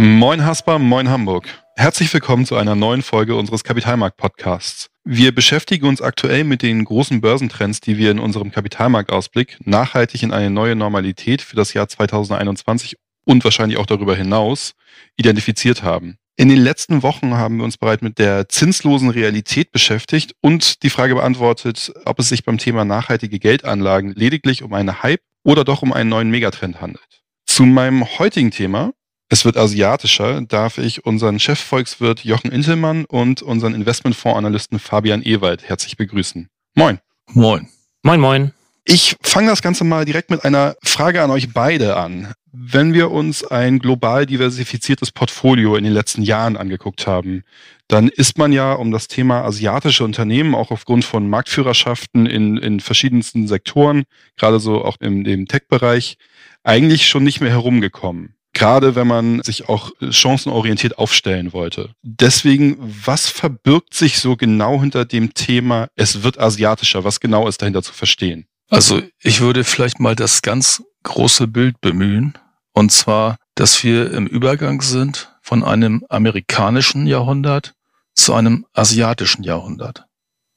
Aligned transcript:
Moin 0.00 0.44
Hasper, 0.44 0.78
moin 0.78 1.08
Hamburg. 1.08 1.48
Herzlich 1.74 2.14
willkommen 2.14 2.46
zu 2.46 2.54
einer 2.54 2.76
neuen 2.76 3.02
Folge 3.02 3.34
unseres 3.34 3.64
Kapitalmarkt-Podcasts. 3.64 4.90
Wir 5.02 5.34
beschäftigen 5.34 5.86
uns 5.86 6.00
aktuell 6.00 6.44
mit 6.44 6.62
den 6.62 6.84
großen 6.84 7.20
Börsentrends, 7.20 7.80
die 7.80 7.98
wir 7.98 8.12
in 8.12 8.20
unserem 8.20 8.52
Kapitalmarktausblick 8.52 9.58
nachhaltig 9.66 10.22
in 10.22 10.32
eine 10.32 10.50
neue 10.50 10.76
Normalität 10.76 11.42
für 11.42 11.56
das 11.56 11.74
Jahr 11.74 11.88
2021 11.88 12.94
und 13.24 13.42
wahrscheinlich 13.42 13.76
auch 13.76 13.86
darüber 13.86 14.14
hinaus 14.14 14.74
identifiziert 15.16 15.82
haben. 15.82 16.16
In 16.36 16.48
den 16.48 16.58
letzten 16.58 17.02
Wochen 17.02 17.34
haben 17.34 17.56
wir 17.56 17.64
uns 17.64 17.76
bereits 17.76 18.02
mit 18.02 18.20
der 18.20 18.48
zinslosen 18.48 19.10
Realität 19.10 19.72
beschäftigt 19.72 20.36
und 20.40 20.84
die 20.84 20.90
Frage 20.90 21.16
beantwortet, 21.16 21.92
ob 22.04 22.20
es 22.20 22.28
sich 22.28 22.44
beim 22.44 22.58
Thema 22.58 22.84
nachhaltige 22.84 23.40
Geldanlagen 23.40 24.12
lediglich 24.14 24.62
um 24.62 24.74
eine 24.74 25.02
Hype 25.02 25.22
oder 25.42 25.64
doch 25.64 25.82
um 25.82 25.92
einen 25.92 26.08
neuen 26.08 26.30
Megatrend 26.30 26.80
handelt. 26.80 27.22
Zu 27.46 27.64
meinem 27.64 28.06
heutigen 28.20 28.52
Thema 28.52 28.92
es 29.28 29.44
wird 29.44 29.56
asiatischer, 29.56 30.40
darf 30.42 30.78
ich 30.78 31.04
unseren 31.04 31.38
Chefvolkswirt 31.38 32.24
Jochen 32.24 32.50
Intelmann 32.50 33.04
und 33.04 33.42
unseren 33.42 33.74
Investmentfondsanalysten 33.74 34.78
Fabian 34.78 35.22
Ewald 35.22 35.68
herzlich 35.68 35.96
begrüßen. 35.96 36.48
Moin. 36.74 36.98
Moin. 37.32 37.68
Moin, 38.02 38.20
moin. 38.20 38.52
Ich 38.84 39.16
fange 39.20 39.48
das 39.50 39.60
Ganze 39.60 39.84
mal 39.84 40.06
direkt 40.06 40.30
mit 40.30 40.44
einer 40.46 40.76
Frage 40.82 41.22
an 41.22 41.30
euch 41.30 41.52
beide 41.52 41.96
an. 41.96 42.32
Wenn 42.52 42.94
wir 42.94 43.10
uns 43.10 43.44
ein 43.44 43.78
global 43.80 44.24
diversifiziertes 44.24 45.12
Portfolio 45.12 45.76
in 45.76 45.84
den 45.84 45.92
letzten 45.92 46.22
Jahren 46.22 46.56
angeguckt 46.56 47.06
haben, 47.06 47.42
dann 47.86 48.08
ist 48.08 48.38
man 48.38 48.50
ja 48.50 48.72
um 48.72 48.90
das 48.90 49.08
Thema 49.08 49.42
asiatische 49.44 50.04
Unternehmen 50.04 50.54
auch 50.54 50.70
aufgrund 50.70 51.04
von 51.04 51.28
Marktführerschaften 51.28 52.24
in, 52.24 52.56
in 52.56 52.80
verschiedensten 52.80 53.46
Sektoren, 53.46 54.04
gerade 54.38 54.58
so 54.58 54.82
auch 54.82 54.96
im, 55.00 55.26
im 55.26 55.46
Tech-Bereich, 55.46 56.16
eigentlich 56.64 57.06
schon 57.06 57.24
nicht 57.24 57.42
mehr 57.42 57.50
herumgekommen 57.50 58.37
gerade 58.58 58.94
wenn 58.94 59.06
man 59.06 59.42
sich 59.42 59.68
auch 59.68 59.92
chancenorientiert 60.10 60.98
aufstellen 60.98 61.52
wollte. 61.52 61.90
Deswegen, 62.02 62.76
was 63.04 63.28
verbirgt 63.28 63.94
sich 63.94 64.18
so 64.18 64.36
genau 64.36 64.80
hinter 64.80 65.04
dem 65.04 65.32
Thema, 65.34 65.88
es 65.94 66.22
wird 66.22 66.38
asiatischer? 66.38 67.04
Was 67.04 67.20
genau 67.20 67.48
ist 67.48 67.62
dahinter 67.62 67.82
zu 67.82 67.92
verstehen? 67.92 68.46
Also 68.68 69.00
ich 69.22 69.40
würde 69.40 69.64
vielleicht 69.64 70.00
mal 70.00 70.14
das 70.14 70.42
ganz 70.42 70.82
große 71.04 71.46
Bild 71.46 71.80
bemühen. 71.80 72.34
Und 72.72 72.92
zwar, 72.92 73.38
dass 73.54 73.82
wir 73.82 74.12
im 74.12 74.26
Übergang 74.26 74.82
sind 74.82 75.32
von 75.40 75.64
einem 75.64 76.04
amerikanischen 76.08 77.06
Jahrhundert 77.06 77.74
zu 78.14 78.34
einem 78.34 78.66
asiatischen 78.74 79.42
Jahrhundert. 79.42 80.04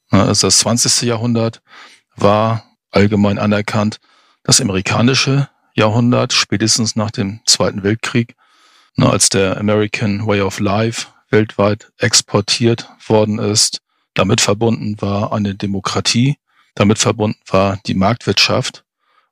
Also 0.09 0.47
das 0.47 0.57
20. 0.59 1.03
Jahrhundert 1.03 1.61
war 2.15 2.65
allgemein 2.89 3.37
anerkannt 3.37 3.99
das 4.43 4.59
amerikanische 4.59 5.47
Jahrhundert, 5.73 6.33
spätestens 6.33 6.95
nach 6.95 7.11
dem 7.11 7.41
Zweiten 7.45 7.83
Weltkrieg, 7.83 8.35
ne, 8.95 9.09
als 9.09 9.29
der 9.29 9.57
American 9.57 10.25
Way 10.27 10.41
of 10.41 10.59
Life 10.59 11.07
weltweit 11.29 11.91
exportiert 11.97 12.89
worden 13.07 13.39
ist. 13.39 13.79
Damit 14.13 14.41
verbunden 14.41 15.01
war 15.01 15.31
eine 15.31 15.55
Demokratie, 15.55 16.37
damit 16.75 16.99
verbunden 16.99 17.39
war 17.47 17.79
die 17.85 17.95
Marktwirtschaft. 17.95 18.83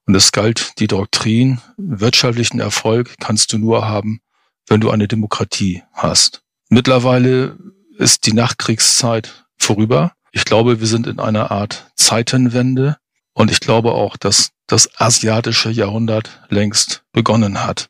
Und 0.05 0.15
es 0.15 0.31
galt 0.31 0.79
die 0.79 0.87
Doktrin, 0.87 1.61
wirtschaftlichen 1.77 2.59
Erfolg 2.59 3.15
kannst 3.19 3.53
du 3.53 3.57
nur 3.57 3.87
haben, 3.87 4.21
wenn 4.67 4.81
du 4.81 4.89
eine 4.89 5.07
Demokratie 5.07 5.83
hast. 5.93 6.41
Mittlerweile 6.69 7.57
ist 7.97 8.25
die 8.25 8.33
Nachkriegszeit 8.33 9.45
vorüber. 9.57 10.13
Ich 10.31 10.45
glaube, 10.45 10.79
wir 10.79 10.87
sind 10.87 11.05
in 11.05 11.19
einer 11.19 11.51
Art 11.51 11.91
Zeitenwende. 11.95 12.97
Und 13.39 13.49
ich 13.49 13.61
glaube 13.61 13.93
auch, 13.93 14.17
dass 14.17 14.51
das 14.67 14.99
asiatische 14.99 15.69
Jahrhundert 15.69 16.41
längst 16.49 17.03
begonnen 17.13 17.63
hat. 17.63 17.89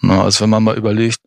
Also 0.00 0.42
wenn 0.42 0.50
man 0.50 0.62
mal 0.62 0.78
überlegt, 0.78 1.18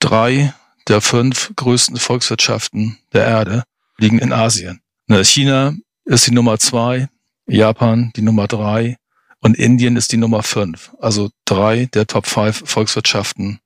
drei 0.00 0.52
der 0.86 1.00
fünf 1.00 1.50
größten 1.56 1.96
Volkswirtschaften 1.96 2.98
der 3.14 3.24
Erde 3.24 3.62
liegen 3.96 4.18
in 4.18 4.34
Asien. 4.34 4.82
Na, 5.06 5.24
China 5.24 5.72
ist 6.04 6.26
die 6.26 6.32
Nummer 6.32 6.58
zwei, 6.58 7.08
Japan 7.46 8.12
die 8.16 8.20
Nummer 8.20 8.48
drei 8.48 8.98
und 9.40 9.56
Indien 9.56 9.96
ist 9.96 10.12
die 10.12 10.18
Nummer 10.18 10.42
fünf. 10.42 10.92
Also 11.00 11.30
drei 11.46 11.86
der 11.86 12.06
Top 12.06 12.26
five 12.26 12.64
Volkswirtschaften 12.66 13.60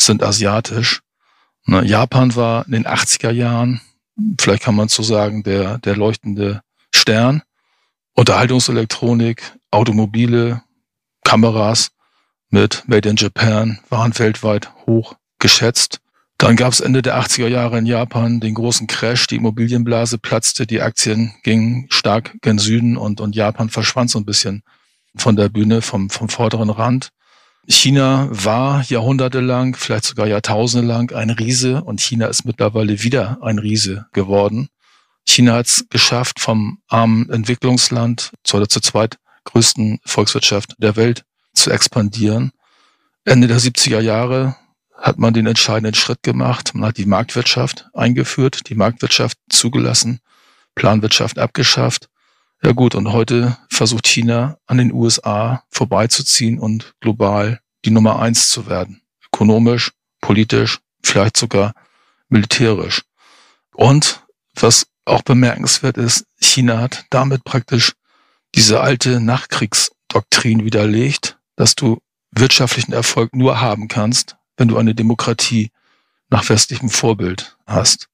sind 0.00 0.22
asiatisch. 0.22 1.00
Japan 1.66 2.36
war 2.36 2.66
in 2.66 2.72
den 2.72 2.86
80er 2.86 3.32
Jahren, 3.32 3.80
vielleicht 4.40 4.62
kann 4.62 4.76
man 4.76 4.86
so 4.86 5.02
sagen, 5.02 5.42
der, 5.42 5.78
der 5.78 5.96
leuchtende 5.96 6.62
Stern. 6.94 7.42
Unterhaltungselektronik, 8.14 9.58
Automobile, 9.70 10.62
Kameras 11.24 11.90
mit 12.50 12.84
Made 12.86 13.08
in 13.08 13.16
Japan 13.16 13.78
waren 13.88 14.18
weltweit 14.18 14.70
hoch 14.86 15.16
geschätzt. 15.38 16.00
Dann 16.36 16.56
gab 16.56 16.72
es 16.72 16.80
Ende 16.80 17.02
der 17.02 17.18
80er 17.18 17.46
Jahre 17.46 17.78
in 17.78 17.86
Japan 17.86 18.40
den 18.40 18.54
großen 18.54 18.86
Crash, 18.86 19.28
die 19.28 19.36
Immobilienblase 19.36 20.18
platzte, 20.18 20.66
die 20.66 20.82
Aktien 20.82 21.34
gingen 21.42 21.86
stark 21.88 22.34
gen 22.42 22.58
Süden 22.58 22.96
und, 22.96 23.20
und 23.20 23.34
Japan 23.34 23.70
verschwand 23.70 24.10
so 24.10 24.18
ein 24.18 24.26
bisschen 24.26 24.62
von 25.16 25.36
der 25.36 25.48
Bühne, 25.48 25.82
vom, 25.82 26.10
vom 26.10 26.28
vorderen 26.28 26.70
Rand. 26.70 27.10
China 27.68 28.28
war 28.30 28.82
jahrhundertelang, 28.82 29.76
vielleicht 29.76 30.04
sogar 30.04 30.26
jahrtausendelang 30.26 31.12
ein 31.12 31.30
Riese 31.30 31.84
und 31.84 32.00
China 32.00 32.26
ist 32.26 32.44
mittlerweile 32.44 33.02
wieder 33.02 33.38
ein 33.40 33.58
Riese 33.58 34.06
geworden. 34.12 34.68
China 35.26 35.54
hat 35.54 35.66
es 35.66 35.86
geschafft, 35.88 36.40
vom 36.40 36.78
armen 36.88 37.30
Entwicklungsland 37.30 38.32
zur, 38.44 38.68
zur 38.68 38.82
zweitgrößten 38.82 40.00
Volkswirtschaft 40.04 40.74
der 40.78 40.96
Welt 40.96 41.24
zu 41.54 41.70
expandieren. 41.70 42.52
Ende 43.24 43.46
der 43.46 43.58
70er 43.58 44.00
Jahre 44.00 44.56
hat 44.94 45.18
man 45.18 45.34
den 45.34 45.46
entscheidenden 45.46 45.94
Schritt 45.94 46.22
gemacht. 46.22 46.74
Man 46.74 46.88
hat 46.88 46.96
die 46.96 47.06
Marktwirtschaft 47.06 47.88
eingeführt, 47.92 48.68
die 48.68 48.74
Marktwirtschaft 48.74 49.38
zugelassen, 49.48 50.20
Planwirtschaft 50.74 51.38
abgeschafft. 51.38 52.08
Ja 52.62 52.72
gut, 52.72 52.94
und 52.94 53.12
heute 53.12 53.58
versucht 53.68 54.06
China 54.06 54.58
an 54.66 54.78
den 54.78 54.92
USA 54.92 55.64
vorbeizuziehen 55.70 56.58
und 56.58 56.94
global 57.00 57.60
die 57.84 57.90
Nummer 57.90 58.20
eins 58.20 58.50
zu 58.50 58.68
werden. 58.68 59.02
Ökonomisch, 59.26 59.90
politisch, 60.20 60.78
vielleicht 61.02 61.36
sogar 61.36 61.74
militärisch. 62.28 63.02
Und 63.74 64.22
was 64.54 64.86
auch 65.04 65.22
bemerkenswert 65.22 65.96
ist, 65.96 66.26
China 66.40 66.80
hat 66.80 67.04
damit 67.10 67.44
praktisch 67.44 67.92
diese 68.54 68.80
alte 68.80 69.20
Nachkriegsdoktrin 69.20 70.64
widerlegt, 70.64 71.38
dass 71.56 71.74
du 71.74 71.98
wirtschaftlichen 72.32 72.92
Erfolg 72.92 73.34
nur 73.34 73.60
haben 73.60 73.88
kannst, 73.88 74.36
wenn 74.56 74.68
du 74.68 74.78
eine 74.78 74.94
Demokratie 74.94 75.70
nach 76.28 76.48
westlichem 76.48 76.90
Vorbild 76.90 77.56
hast. 77.66 78.08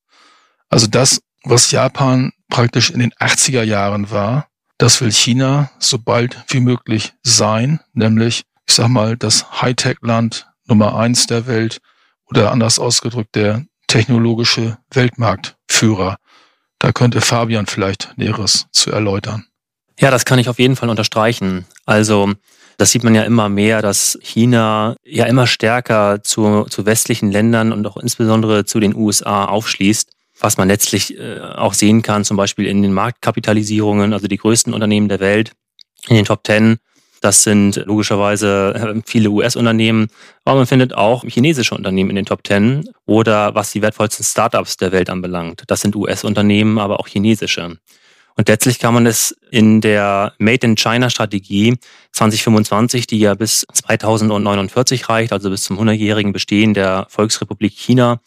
Also 0.69 0.87
das, 0.87 1.21
was 1.45 1.71
Japan 1.71 2.33
praktisch 2.49 2.91
in 2.91 3.01
den 3.01 3.13
80er 3.13 3.63
Jahren 3.63 4.11
war, 4.11 4.49
das 4.79 5.01
will 5.01 5.13
China 5.13 5.71
so 5.79 5.99
bald 5.99 6.45
wie 6.49 6.61
möglich 6.61 7.15
sein, 7.23 7.81
nämlich, 7.93 8.45
ich 8.67 8.75
sag 8.75 8.89
mal, 8.89 9.17
das 9.17 9.61
Hightech-Land 9.61 10.49
Nummer 10.67 10.97
eins 10.97 11.27
der 11.27 11.47
Welt 11.47 11.81
oder 12.27 12.53
anders 12.53 12.79
ausgedrückt 12.79 13.35
der 13.35 13.65
technologische 13.87 14.79
Weltmarktführer. 14.91 16.19
Da 16.79 16.93
könnte 16.93 17.21
Fabian 17.21 17.67
vielleicht 17.67 18.13
Näheres 18.17 18.67
zu 18.73 18.91
erläutern. 18.91 19.47
Ja, 19.99 20.11
das 20.11 20.25
kann 20.25 20.39
ich 20.39 20.49
auf 20.49 20.59
jeden 20.59 20.77
Fall 20.77 20.91
unterstreichen. 20.91 21.67
Also 21.87 22.33
das 22.77 22.93
sieht 22.93 23.03
man 23.03 23.17
ja 23.17 23.25
immer 23.25 23.49
mehr, 23.49 23.83
dass 23.83 24.17
China 24.23 24.95
ja 25.05 25.27
immer 25.27 25.49
stärker 25.49 26.23
zu, 26.23 26.65
zu 26.71 26.87
westlichen 26.87 27.33
Ländern 27.33 27.73
und 27.73 27.85
auch 27.87 27.97
insbesondere 27.97 28.65
zu 28.65 28.79
den 28.79 28.95
USA 28.95 29.47
aufschließt, 29.47 30.13
was 30.39 30.57
man 30.57 30.69
letztlich 30.69 31.19
äh, 31.19 31.41
auch 31.41 31.75
sehen 31.75 32.03
kann, 32.03 32.25
zum 32.25 32.37
Beispiel 32.37 32.67
in 32.67 32.83
den 32.83 32.93
Marktkapitalisierungen, 32.93 34.13
also 34.13 34.29
die 34.29 34.37
größten 34.37 34.73
Unternehmen 34.73 35.09
der 35.09 35.19
Welt, 35.19 35.53
in 36.07 36.15
den 36.15 36.25
Top 36.25 36.45
Ten 36.45 36.79
das 37.21 37.43
sind 37.43 37.77
logischerweise 37.87 38.75
äh, 38.75 39.03
viele 39.05 39.31
US-Unternehmen, 39.31 40.09
aber 40.45 40.59
man 40.59 40.67
findet 40.67 40.95
auch 40.95 41.25
chinesische 41.25 41.75
Unternehmen 41.75 42.11
in 42.11 42.17
den 42.17 42.27
Top 42.27 42.45
Ten 42.45 42.89
oder 43.07 43.55
was 43.55 43.73
die 43.73 43.83
wertvollsten 43.83 44.25
Startups 44.25 44.77
der 44.77 44.93
Welt 44.93 45.11
anbelangt. 45.11 45.65
Das 45.67 45.81
sind 45.81 45.97
US-Unternehmen, 45.97 46.79
aber 46.79 47.01
auch 47.01 47.09
chinesische. 47.09 47.79
Und 48.37 48.49
letztlich 48.49 48.79
kann 48.79 48.95
man 48.95 49.05
es 49.05 49.37
in 49.51 49.81
der 49.81 50.33
Made 50.39 50.65
in 50.65 50.77
China 50.77 51.11
Strategie 51.11 51.77
2025, 52.13 53.09
die 53.09 53.19
ja 53.19 53.35
bis 53.35 53.67
2049 53.73 55.09
reicht, 55.09 55.33
also 55.33 55.51
bis 55.51 55.65
zum 55.65 55.77
100-jährigen 55.81 56.33
Bestehen 56.33 56.73
der 56.73 57.07
Volksrepublik 57.09 57.73
China, 57.77 58.21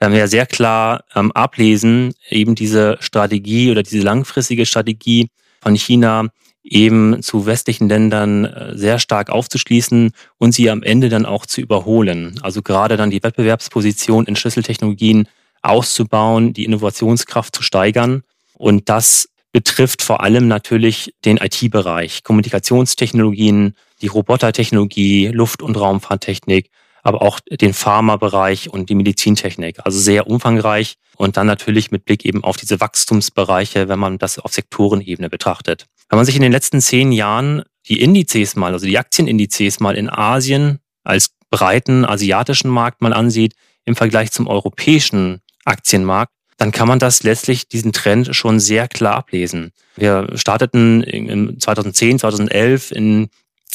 ähm, 0.00 0.12
ja 0.12 0.28
sehr 0.28 0.46
klar 0.46 1.02
ähm, 1.16 1.32
ablesen, 1.32 2.14
eben 2.28 2.54
diese 2.54 2.96
Strategie 3.00 3.72
oder 3.72 3.82
diese 3.82 4.04
langfristige 4.04 4.66
Strategie 4.66 5.30
von 5.60 5.74
China 5.74 6.28
eben 6.66 7.22
zu 7.22 7.46
westlichen 7.46 7.88
Ländern 7.88 8.44
äh, 8.44 8.76
sehr 8.76 8.98
stark 8.98 9.30
aufzuschließen 9.30 10.10
und 10.38 10.52
sie 10.52 10.68
am 10.70 10.82
Ende 10.82 11.08
dann 11.08 11.26
auch 11.26 11.46
zu 11.46 11.60
überholen. 11.60 12.38
Also 12.42 12.62
gerade 12.62 12.96
dann 12.96 13.10
die 13.10 13.22
Wettbewerbsposition 13.22 14.26
in 14.26 14.36
Schlüsseltechnologien 14.36 15.28
auszubauen, 15.62 16.52
die 16.52 16.64
Innovationskraft 16.64 17.54
zu 17.54 17.62
steigern. 17.62 18.22
Und 18.54 18.88
das 18.88 19.28
betrifft 19.52 20.02
vor 20.02 20.22
allem 20.22 20.48
natürlich 20.48 21.14
den 21.24 21.38
IT-Bereich, 21.38 22.24
Kommunikationstechnologien, 22.24 23.74
die 24.02 24.08
Robotertechnologie, 24.08 25.28
Luft- 25.28 25.62
und 25.62 25.76
Raumfahrttechnik, 25.78 26.70
aber 27.02 27.22
auch 27.22 27.40
den 27.48 27.72
Pharmabereich 27.72 28.68
und 28.68 28.90
die 28.90 28.94
Medizintechnik. 28.94 29.78
Also 29.84 29.98
sehr 29.98 30.26
umfangreich 30.26 30.96
und 31.16 31.36
dann 31.36 31.46
natürlich 31.46 31.90
mit 31.90 32.04
Blick 32.04 32.24
eben 32.24 32.44
auf 32.44 32.56
diese 32.56 32.80
Wachstumsbereiche, 32.80 33.88
wenn 33.88 33.98
man 33.98 34.18
das 34.18 34.38
auf 34.38 34.52
Sektorenebene 34.52 35.30
betrachtet. 35.30 35.86
Wenn 36.08 36.16
man 36.16 36.26
sich 36.26 36.36
in 36.36 36.42
den 36.42 36.52
letzten 36.52 36.80
zehn 36.80 37.12
Jahren 37.12 37.62
die 37.88 38.00
Indizes 38.00 38.56
mal, 38.56 38.72
also 38.72 38.86
die 38.86 38.98
Aktienindizes 38.98 39.80
mal 39.80 39.96
in 39.96 40.08
Asien 40.08 40.80
als 41.04 41.30
breiten 41.50 42.04
asiatischen 42.04 42.70
Markt 42.70 43.00
mal 43.00 43.12
ansieht, 43.12 43.54
im 43.84 43.96
Vergleich 43.96 44.32
zum 44.32 44.48
europäischen 44.48 45.40
Aktienmarkt, 45.64 46.32
dann 46.56 46.72
kann 46.72 46.88
man 46.88 46.98
das 46.98 47.22
letztlich 47.22 47.68
diesen 47.68 47.92
Trend 47.92 48.34
schon 48.34 48.60
sehr 48.60 48.88
klar 48.88 49.16
ablesen. 49.16 49.72
Wir 49.96 50.26
starteten 50.34 51.02
im 51.02 51.60
2010, 51.60 52.18
2011 52.18 52.92
in, 52.92 53.28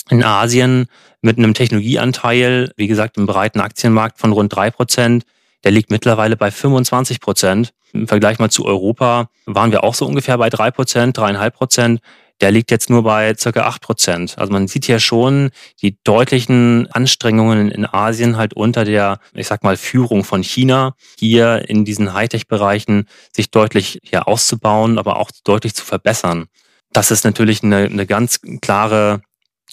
in 0.09 0.23
Asien 0.23 0.87
mit 1.21 1.37
einem 1.37 1.53
Technologieanteil, 1.53 2.71
wie 2.75 2.87
gesagt, 2.87 3.17
im 3.17 3.27
breiten 3.27 3.59
Aktienmarkt 3.59 4.19
von 4.19 4.31
rund 4.31 4.53
drei 4.53 4.71
Prozent. 4.71 5.23
Der 5.63 5.71
liegt 5.71 5.91
mittlerweile 5.91 6.35
bei 6.35 6.51
25 6.51 7.19
Prozent. 7.19 7.73
Im 7.93 8.07
Vergleich 8.07 8.39
mal 8.39 8.49
zu 8.49 8.65
Europa 8.65 9.29
waren 9.45 9.71
wir 9.71 9.83
auch 9.83 9.93
so 9.93 10.05
ungefähr 10.05 10.37
bei 10.37 10.49
drei 10.49 10.71
Prozent, 10.71 11.17
dreieinhalb 11.17 11.55
Prozent 11.55 12.01
der 12.41 12.51
liegt 12.51 12.71
jetzt 12.71 12.89
nur 12.89 13.03
bei 13.03 13.35
circa 13.35 13.61
acht 13.61 13.81
Prozent. 13.81 14.37
Also 14.37 14.51
man 14.51 14.67
sieht 14.67 14.87
ja 14.87 14.99
schon 14.99 15.51
die 15.81 15.97
deutlichen 16.03 16.87
Anstrengungen 16.91 17.69
in 17.69 17.85
Asien 17.85 18.35
halt 18.35 18.53
unter 18.53 18.83
der, 18.83 19.19
ich 19.33 19.47
sag 19.47 19.63
mal, 19.63 19.77
Führung 19.77 20.23
von 20.23 20.43
China, 20.43 20.95
hier 21.17 21.69
in 21.69 21.85
diesen 21.85 22.13
Hightech-Bereichen 22.13 23.07
sich 23.33 23.51
deutlich 23.51 23.99
hier 24.03 24.27
auszubauen, 24.27 24.97
aber 24.97 25.17
auch 25.17 25.29
deutlich 25.43 25.75
zu 25.75 25.85
verbessern. 25.85 26.47
Das 26.91 27.11
ist 27.11 27.23
natürlich 27.23 27.63
eine, 27.63 27.85
eine 27.85 28.07
ganz 28.07 28.39
klare 28.61 29.21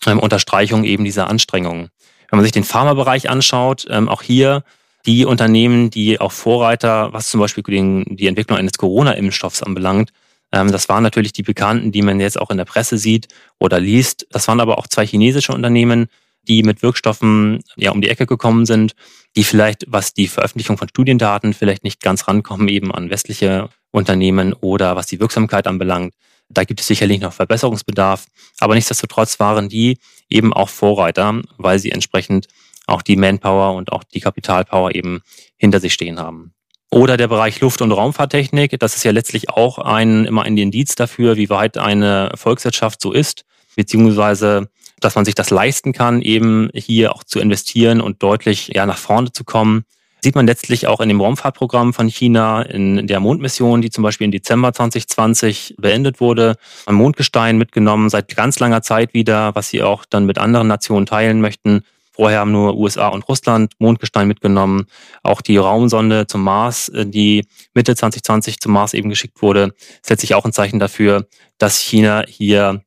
ähm, 0.06 0.18
Unterstreichung 0.18 0.84
eben 0.84 1.04
dieser 1.04 1.28
Anstrengungen. 1.28 1.88
Wenn 2.30 2.36
man 2.36 2.44
sich 2.44 2.52
den 2.52 2.64
Pharmabereich 2.64 3.30
anschaut, 3.30 3.86
ähm, 3.88 4.08
auch 4.08 4.22
hier 4.22 4.62
die 5.08 5.24
Unternehmen, 5.24 5.88
die 5.88 6.20
auch 6.20 6.32
Vorreiter, 6.32 7.14
was 7.14 7.30
zum 7.30 7.40
Beispiel 7.40 7.64
den, 7.64 8.04
die 8.10 8.26
Entwicklung 8.26 8.58
eines 8.58 8.74
Corona-Impfstoffs 8.74 9.62
anbelangt, 9.62 10.12
ähm, 10.52 10.70
das 10.70 10.90
waren 10.90 11.02
natürlich 11.02 11.32
die 11.32 11.42
Bekannten, 11.42 11.92
die 11.92 12.02
man 12.02 12.20
jetzt 12.20 12.38
auch 12.38 12.50
in 12.50 12.58
der 12.58 12.66
Presse 12.66 12.98
sieht 12.98 13.28
oder 13.58 13.80
liest. 13.80 14.26
Das 14.30 14.46
waren 14.48 14.60
aber 14.60 14.76
auch 14.76 14.86
zwei 14.86 15.06
chinesische 15.06 15.52
Unternehmen, 15.54 16.08
die 16.42 16.62
mit 16.62 16.82
Wirkstoffen 16.82 17.60
ja 17.76 17.90
um 17.90 18.02
die 18.02 18.10
Ecke 18.10 18.26
gekommen 18.26 18.66
sind, 18.66 18.92
die 19.34 19.44
vielleicht, 19.44 19.86
was 19.88 20.12
die 20.12 20.28
Veröffentlichung 20.28 20.76
von 20.76 20.90
Studiendaten 20.90 21.54
vielleicht 21.54 21.84
nicht 21.84 22.02
ganz 22.02 22.28
rankommen, 22.28 22.68
eben 22.68 22.92
an 22.92 23.08
westliche 23.08 23.70
Unternehmen 23.90 24.52
oder 24.52 24.94
was 24.94 25.06
die 25.06 25.20
Wirksamkeit 25.20 25.66
anbelangt. 25.66 26.12
Da 26.50 26.64
gibt 26.64 26.80
es 26.80 26.86
sicherlich 26.86 27.20
noch 27.20 27.32
Verbesserungsbedarf, 27.32 28.26
aber 28.60 28.74
nichtsdestotrotz 28.74 29.40
waren 29.40 29.70
die 29.70 29.96
eben 30.28 30.52
auch 30.52 30.68
Vorreiter, 30.68 31.40
weil 31.56 31.78
sie 31.78 31.92
entsprechend 31.92 32.48
auch 32.88 33.02
die 33.02 33.16
Manpower 33.16 33.74
und 33.74 33.92
auch 33.92 34.04
die 34.04 34.20
Kapitalpower 34.20 34.94
eben 34.94 35.20
hinter 35.56 35.80
sich 35.80 35.92
stehen 35.92 36.18
haben. 36.18 36.52
Oder 36.90 37.16
der 37.16 37.28
Bereich 37.28 37.60
Luft- 37.60 37.82
und 37.82 37.92
Raumfahrttechnik. 37.92 38.78
Das 38.78 38.96
ist 38.96 39.04
ja 39.04 39.12
letztlich 39.12 39.50
auch 39.50 39.78
ein, 39.78 40.24
immer 40.24 40.42
ein 40.44 40.56
Indiz 40.56 40.94
dafür, 40.94 41.36
wie 41.36 41.50
weit 41.50 41.76
eine 41.76 42.32
Volkswirtschaft 42.34 43.00
so 43.00 43.12
ist, 43.12 43.44
beziehungsweise 43.76 44.68
dass 45.00 45.14
man 45.14 45.24
sich 45.24 45.34
das 45.34 45.50
leisten 45.50 45.92
kann, 45.92 46.22
eben 46.22 46.70
hier 46.74 47.14
auch 47.14 47.22
zu 47.22 47.38
investieren 47.38 48.00
und 48.00 48.22
deutlich 48.22 48.72
ja, 48.74 48.86
nach 48.86 48.98
vorne 48.98 49.32
zu 49.32 49.44
kommen. 49.44 49.84
Sieht 50.20 50.34
man 50.34 50.46
letztlich 50.46 50.88
auch 50.88 51.00
in 51.00 51.08
dem 51.08 51.20
Raumfahrtprogramm 51.20 51.94
von 51.94 52.08
China, 52.08 52.62
in 52.62 53.06
der 53.06 53.20
Mondmission, 53.20 53.80
die 53.80 53.90
zum 53.90 54.02
Beispiel 54.02 54.24
im 54.24 54.32
Dezember 54.32 54.72
2020 54.72 55.76
beendet 55.78 56.20
wurde, 56.20 56.56
ein 56.86 56.96
Mondgestein 56.96 57.56
mitgenommen, 57.56 58.10
seit 58.10 58.34
ganz 58.34 58.58
langer 58.58 58.82
Zeit 58.82 59.14
wieder, 59.14 59.54
was 59.54 59.68
sie 59.68 59.82
auch 59.84 60.04
dann 60.04 60.26
mit 60.26 60.38
anderen 60.38 60.66
Nationen 60.66 61.06
teilen 61.06 61.40
möchten. 61.40 61.82
Vorher 62.18 62.40
haben 62.40 62.50
nur 62.50 62.76
USA 62.76 63.06
und 63.08 63.28
Russland 63.28 63.74
Mondgestein 63.78 64.26
mitgenommen. 64.26 64.86
Auch 65.22 65.40
die 65.40 65.56
Raumsonde 65.56 66.26
zum 66.26 66.42
Mars, 66.42 66.88
äh, 66.88 67.06
die 67.06 67.46
Mitte 67.74 67.94
2020 67.94 68.58
zum 68.58 68.72
Mars 68.72 68.92
eben 68.92 69.08
geschickt 69.08 69.40
wurde, 69.40 69.72
setzt 70.02 70.22
sich 70.22 70.34
auch 70.34 70.44
ein 70.44 70.52
Zeichen 70.52 70.80
dafür, 70.80 71.28
dass 71.58 71.78
China 71.78 72.24
hier 72.26 72.82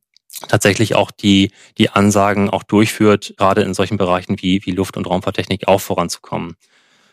tatsächlich 0.49 0.95
auch 0.95 1.11
die, 1.11 1.51
die 1.77 1.89
Ansagen 1.89 2.49
auch 2.49 2.63
durchführt, 2.63 3.33
gerade 3.37 3.61
in 3.61 3.73
solchen 3.73 3.95
Bereichen 3.95 4.35
wie, 4.41 4.65
wie 4.65 4.71
Luft- 4.71 4.97
und 4.97 5.07
Raumfahrttechnik 5.07 5.65
auch 5.69 5.79
voranzukommen. 5.79 6.57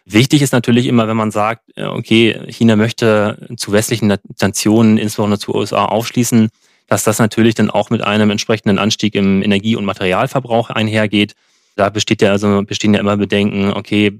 Wichtig 0.04 0.42
ist 0.42 0.52
natürlich 0.52 0.86
immer, 0.86 1.06
wenn 1.06 1.16
man 1.16 1.30
sagt, 1.30 1.70
äh, 1.76 1.84
okay, 1.84 2.40
China 2.48 2.74
möchte 2.74 3.46
zu 3.56 3.70
westlichen 3.70 4.12
Nationen, 4.40 4.98
insbesondere 4.98 5.38
zu 5.38 5.54
USA, 5.54 5.84
aufschließen, 5.84 6.48
dass 6.88 7.04
das 7.04 7.20
natürlich 7.20 7.54
dann 7.54 7.70
auch 7.70 7.90
mit 7.90 8.02
einem 8.02 8.30
entsprechenden 8.30 8.80
Anstieg 8.80 9.14
im 9.14 9.40
Energie- 9.40 9.76
und 9.76 9.84
Materialverbrauch 9.84 10.70
einhergeht. 10.70 11.34
Da 11.78 11.90
besteht 11.90 12.22
ja 12.22 12.32
also 12.32 12.64
bestehen 12.64 12.92
ja 12.92 12.98
immer 12.98 13.16
Bedenken, 13.16 13.72
okay, 13.72 14.18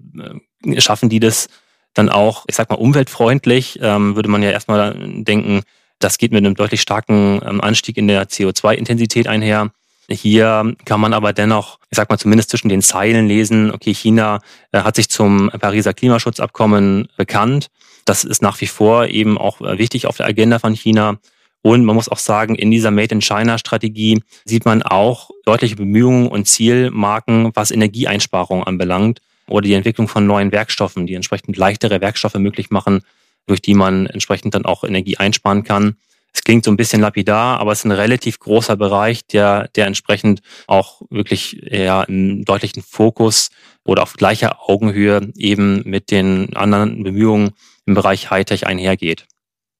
äh, 0.65 0.81
schaffen 0.81 1.09
die 1.09 1.19
das 1.19 1.49
dann 1.93 2.09
auch, 2.09 2.45
ich 2.47 2.55
sag 2.55 2.71
mal, 2.71 2.77
umweltfreundlich? 2.77 3.81
Ähm, 3.83 4.15
würde 4.15 4.29
man 4.29 4.45
ja 4.45 4.53
erstmal 4.53 4.95
denken, 5.25 5.63
das 5.99 6.19
geht 6.19 6.31
mit 6.31 6.45
einem 6.45 6.55
deutlich 6.55 6.81
starken 6.81 7.41
ähm, 7.45 7.61
Anstieg 7.61 7.97
in 7.97 8.07
der 8.07 8.29
CO2-Intensität 8.29 9.27
einher. 9.27 9.73
Hier 10.09 10.73
kann 10.85 11.01
man 11.01 11.13
aber 11.13 11.33
dennoch, 11.33 11.81
ich 11.91 11.97
sag 11.97 12.09
mal, 12.09 12.17
zumindest 12.17 12.51
zwischen 12.51 12.69
den 12.69 12.81
Zeilen 12.81 13.27
lesen, 13.27 13.73
okay, 13.73 13.93
China 13.93 14.39
äh, 14.71 14.83
hat 14.83 14.95
sich 14.95 15.09
zum 15.09 15.51
Pariser 15.51 15.95
Klimaschutzabkommen 15.95 17.09
bekannt. 17.17 17.71
Das 18.05 18.23
ist 18.23 18.41
nach 18.41 18.61
wie 18.61 18.69
vor 18.69 19.09
eben 19.09 19.37
auch 19.37 19.61
äh, 19.63 19.79
wichtig 19.79 20.07
auf 20.07 20.17
der 20.17 20.27
Agenda 20.27 20.61
von 20.61 20.75
China. 20.75 21.19
Und 21.63 21.85
man 21.85 21.97
muss 21.97 22.09
auch 22.09 22.19
sagen, 22.19 22.55
in 22.55 22.71
dieser 22.71 22.91
Made 22.91 23.15
in 23.15 23.21
China 23.21 23.59
Strategie 23.59 24.23
sieht 24.45 24.65
man 24.65 24.83
auch 24.83 25.31
deutliche 25.45 25.77
Bemühungen 25.77 26.29
und 26.29 26.47
Zielmarken, 26.47 27.51
was 27.55 27.71
Energieeinsparung 27.71 28.65
anbelangt 28.65 29.21
oder 29.49 29.63
die 29.63 29.75
Entwicklung 29.75 30.09
von 30.09 30.27
neuen 30.27 30.53
Werkstoffen, 30.53 31.07
die 31.07 31.15
entsprechend 31.15 31.57
leichtere 31.57 32.01
Werkstoffe 32.01 32.35
möglich 32.35 32.71
machen, 32.71 33.03
durch 33.47 33.61
die 33.61 33.75
man 33.75 34.07
entsprechend 34.07 34.55
dann 34.55 34.67
auch 34.67 34.85
Energie 34.85 35.17
einsparen 35.17 35.65
kann. 35.65 35.97
Es 36.33 36.45
klingt 36.45 36.65
so 36.65 36.71
ein 36.71 36.77
bisschen 36.77 37.01
lapidar, 37.01 37.59
aber 37.59 37.73
es 37.73 37.81
ist 37.81 37.87
ein 37.87 37.93
relativ 37.93 38.39
großer 38.39 38.77
Bereich, 38.77 39.27
der, 39.27 39.69
der 39.69 39.87
entsprechend 39.87 40.43
auch 40.67 41.01
wirklich 41.11 41.63
eher 41.63 42.05
im 42.09 42.45
deutlichen 42.45 42.83
Fokus 42.83 43.51
oder 43.85 44.03
auf 44.03 44.13
gleicher 44.13 44.69
Augenhöhe 44.69 45.33
eben 45.37 45.83
mit 45.85 46.11
den 46.11 46.55
anderen 46.55 47.03
Bemühungen 47.03 47.53
im 47.87 47.95
Bereich 47.95 48.31
Hightech 48.31 48.67
einhergeht. 48.67 49.27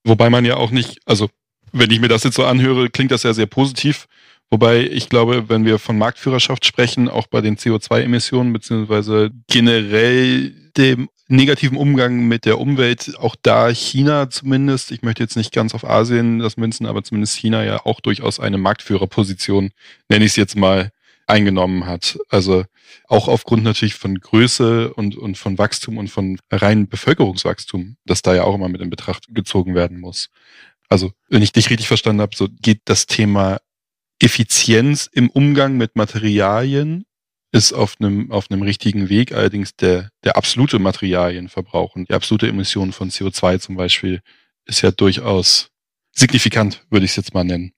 Wobei 0.03 0.29
man 0.29 0.43
ja 0.43 0.57
auch 0.57 0.71
nicht, 0.71 0.99
also 1.05 1.29
wenn 1.71 1.91
ich 1.91 1.99
mir 1.99 2.07
das 2.07 2.23
jetzt 2.23 2.35
so 2.35 2.45
anhöre, 2.45 2.89
klingt 2.89 3.11
das 3.11 3.23
ja 3.23 3.33
sehr 3.33 3.45
positiv. 3.45 4.07
Wobei 4.51 4.81
ich 4.81 5.09
glaube, 5.09 5.47
wenn 5.47 5.65
wir 5.65 5.77
von 5.77 5.97
Marktführerschaft 5.97 6.65
sprechen, 6.65 7.07
auch 7.07 7.27
bei 7.27 7.41
den 7.41 7.57
CO2-Emissionen 7.57 8.51
beziehungsweise 8.51 9.29
generell 9.47 10.53
dem 10.75 11.09
negativen 11.27 11.77
Umgang 11.77 12.27
mit 12.27 12.45
der 12.45 12.59
Umwelt, 12.59 13.13
auch 13.19 13.35
da 13.41 13.69
China 13.69 14.31
zumindest, 14.31 14.91
ich 14.91 15.03
möchte 15.03 15.21
jetzt 15.21 15.37
nicht 15.37 15.53
ganz 15.53 15.75
auf 15.75 15.87
Asien 15.87 16.39
das 16.39 16.57
münzen, 16.57 16.87
aber 16.87 17.03
zumindest 17.03 17.35
China 17.37 17.63
ja 17.63 17.85
auch 17.85 17.99
durchaus 18.01 18.39
eine 18.39 18.57
Marktführerposition, 18.57 19.69
nenne 20.09 20.25
ich 20.25 20.31
es 20.31 20.35
jetzt 20.35 20.55
mal, 20.55 20.91
eingenommen 21.27 21.85
hat. 21.85 22.17
Also 22.29 22.65
auch 23.07 23.27
aufgrund 23.27 23.63
natürlich 23.63 23.93
von 23.93 24.19
Größe 24.19 24.91
und, 24.95 25.15
und 25.15 25.37
von 25.37 25.59
Wachstum 25.59 25.97
und 25.97 26.09
von 26.09 26.39
reinem 26.51 26.87
Bevölkerungswachstum, 26.87 27.97
das 28.05 28.23
da 28.23 28.33
ja 28.33 28.43
auch 28.43 28.55
immer 28.55 28.67
mit 28.67 28.81
in 28.81 28.89
Betracht 28.89 29.27
gezogen 29.29 29.75
werden 29.75 29.99
muss. 29.99 30.29
Also, 30.89 31.11
wenn 31.29 31.43
ich 31.43 31.51
dich 31.51 31.69
richtig 31.69 31.87
verstanden 31.87 32.21
habe, 32.21 32.35
so 32.35 32.47
geht 32.61 32.81
das 32.85 33.05
Thema 33.05 33.59
Effizienz 34.19 35.09
im 35.11 35.29
Umgang 35.29 35.77
mit 35.77 35.95
Materialien 35.95 37.05
ist 37.51 37.73
auf 37.73 37.95
einem, 37.99 38.31
auf 38.31 38.51
einem 38.51 38.61
richtigen 38.61 39.09
Weg. 39.09 39.31
Allerdings 39.31 39.75
der, 39.75 40.09
der 40.23 40.37
absolute 40.37 40.79
Materialienverbrauch 40.79 41.95
und 41.95 42.09
die 42.09 42.13
absolute 42.13 42.47
Emission 42.47 42.91
von 42.91 43.09
CO2 43.09 43.59
zum 43.59 43.75
Beispiel 43.75 44.21
ist 44.65 44.81
ja 44.81 44.91
durchaus 44.91 45.69
signifikant, 46.11 46.85
würde 46.89 47.05
ich 47.05 47.11
es 47.11 47.17
jetzt 47.17 47.33
mal 47.33 47.43
nennen. 47.43 47.73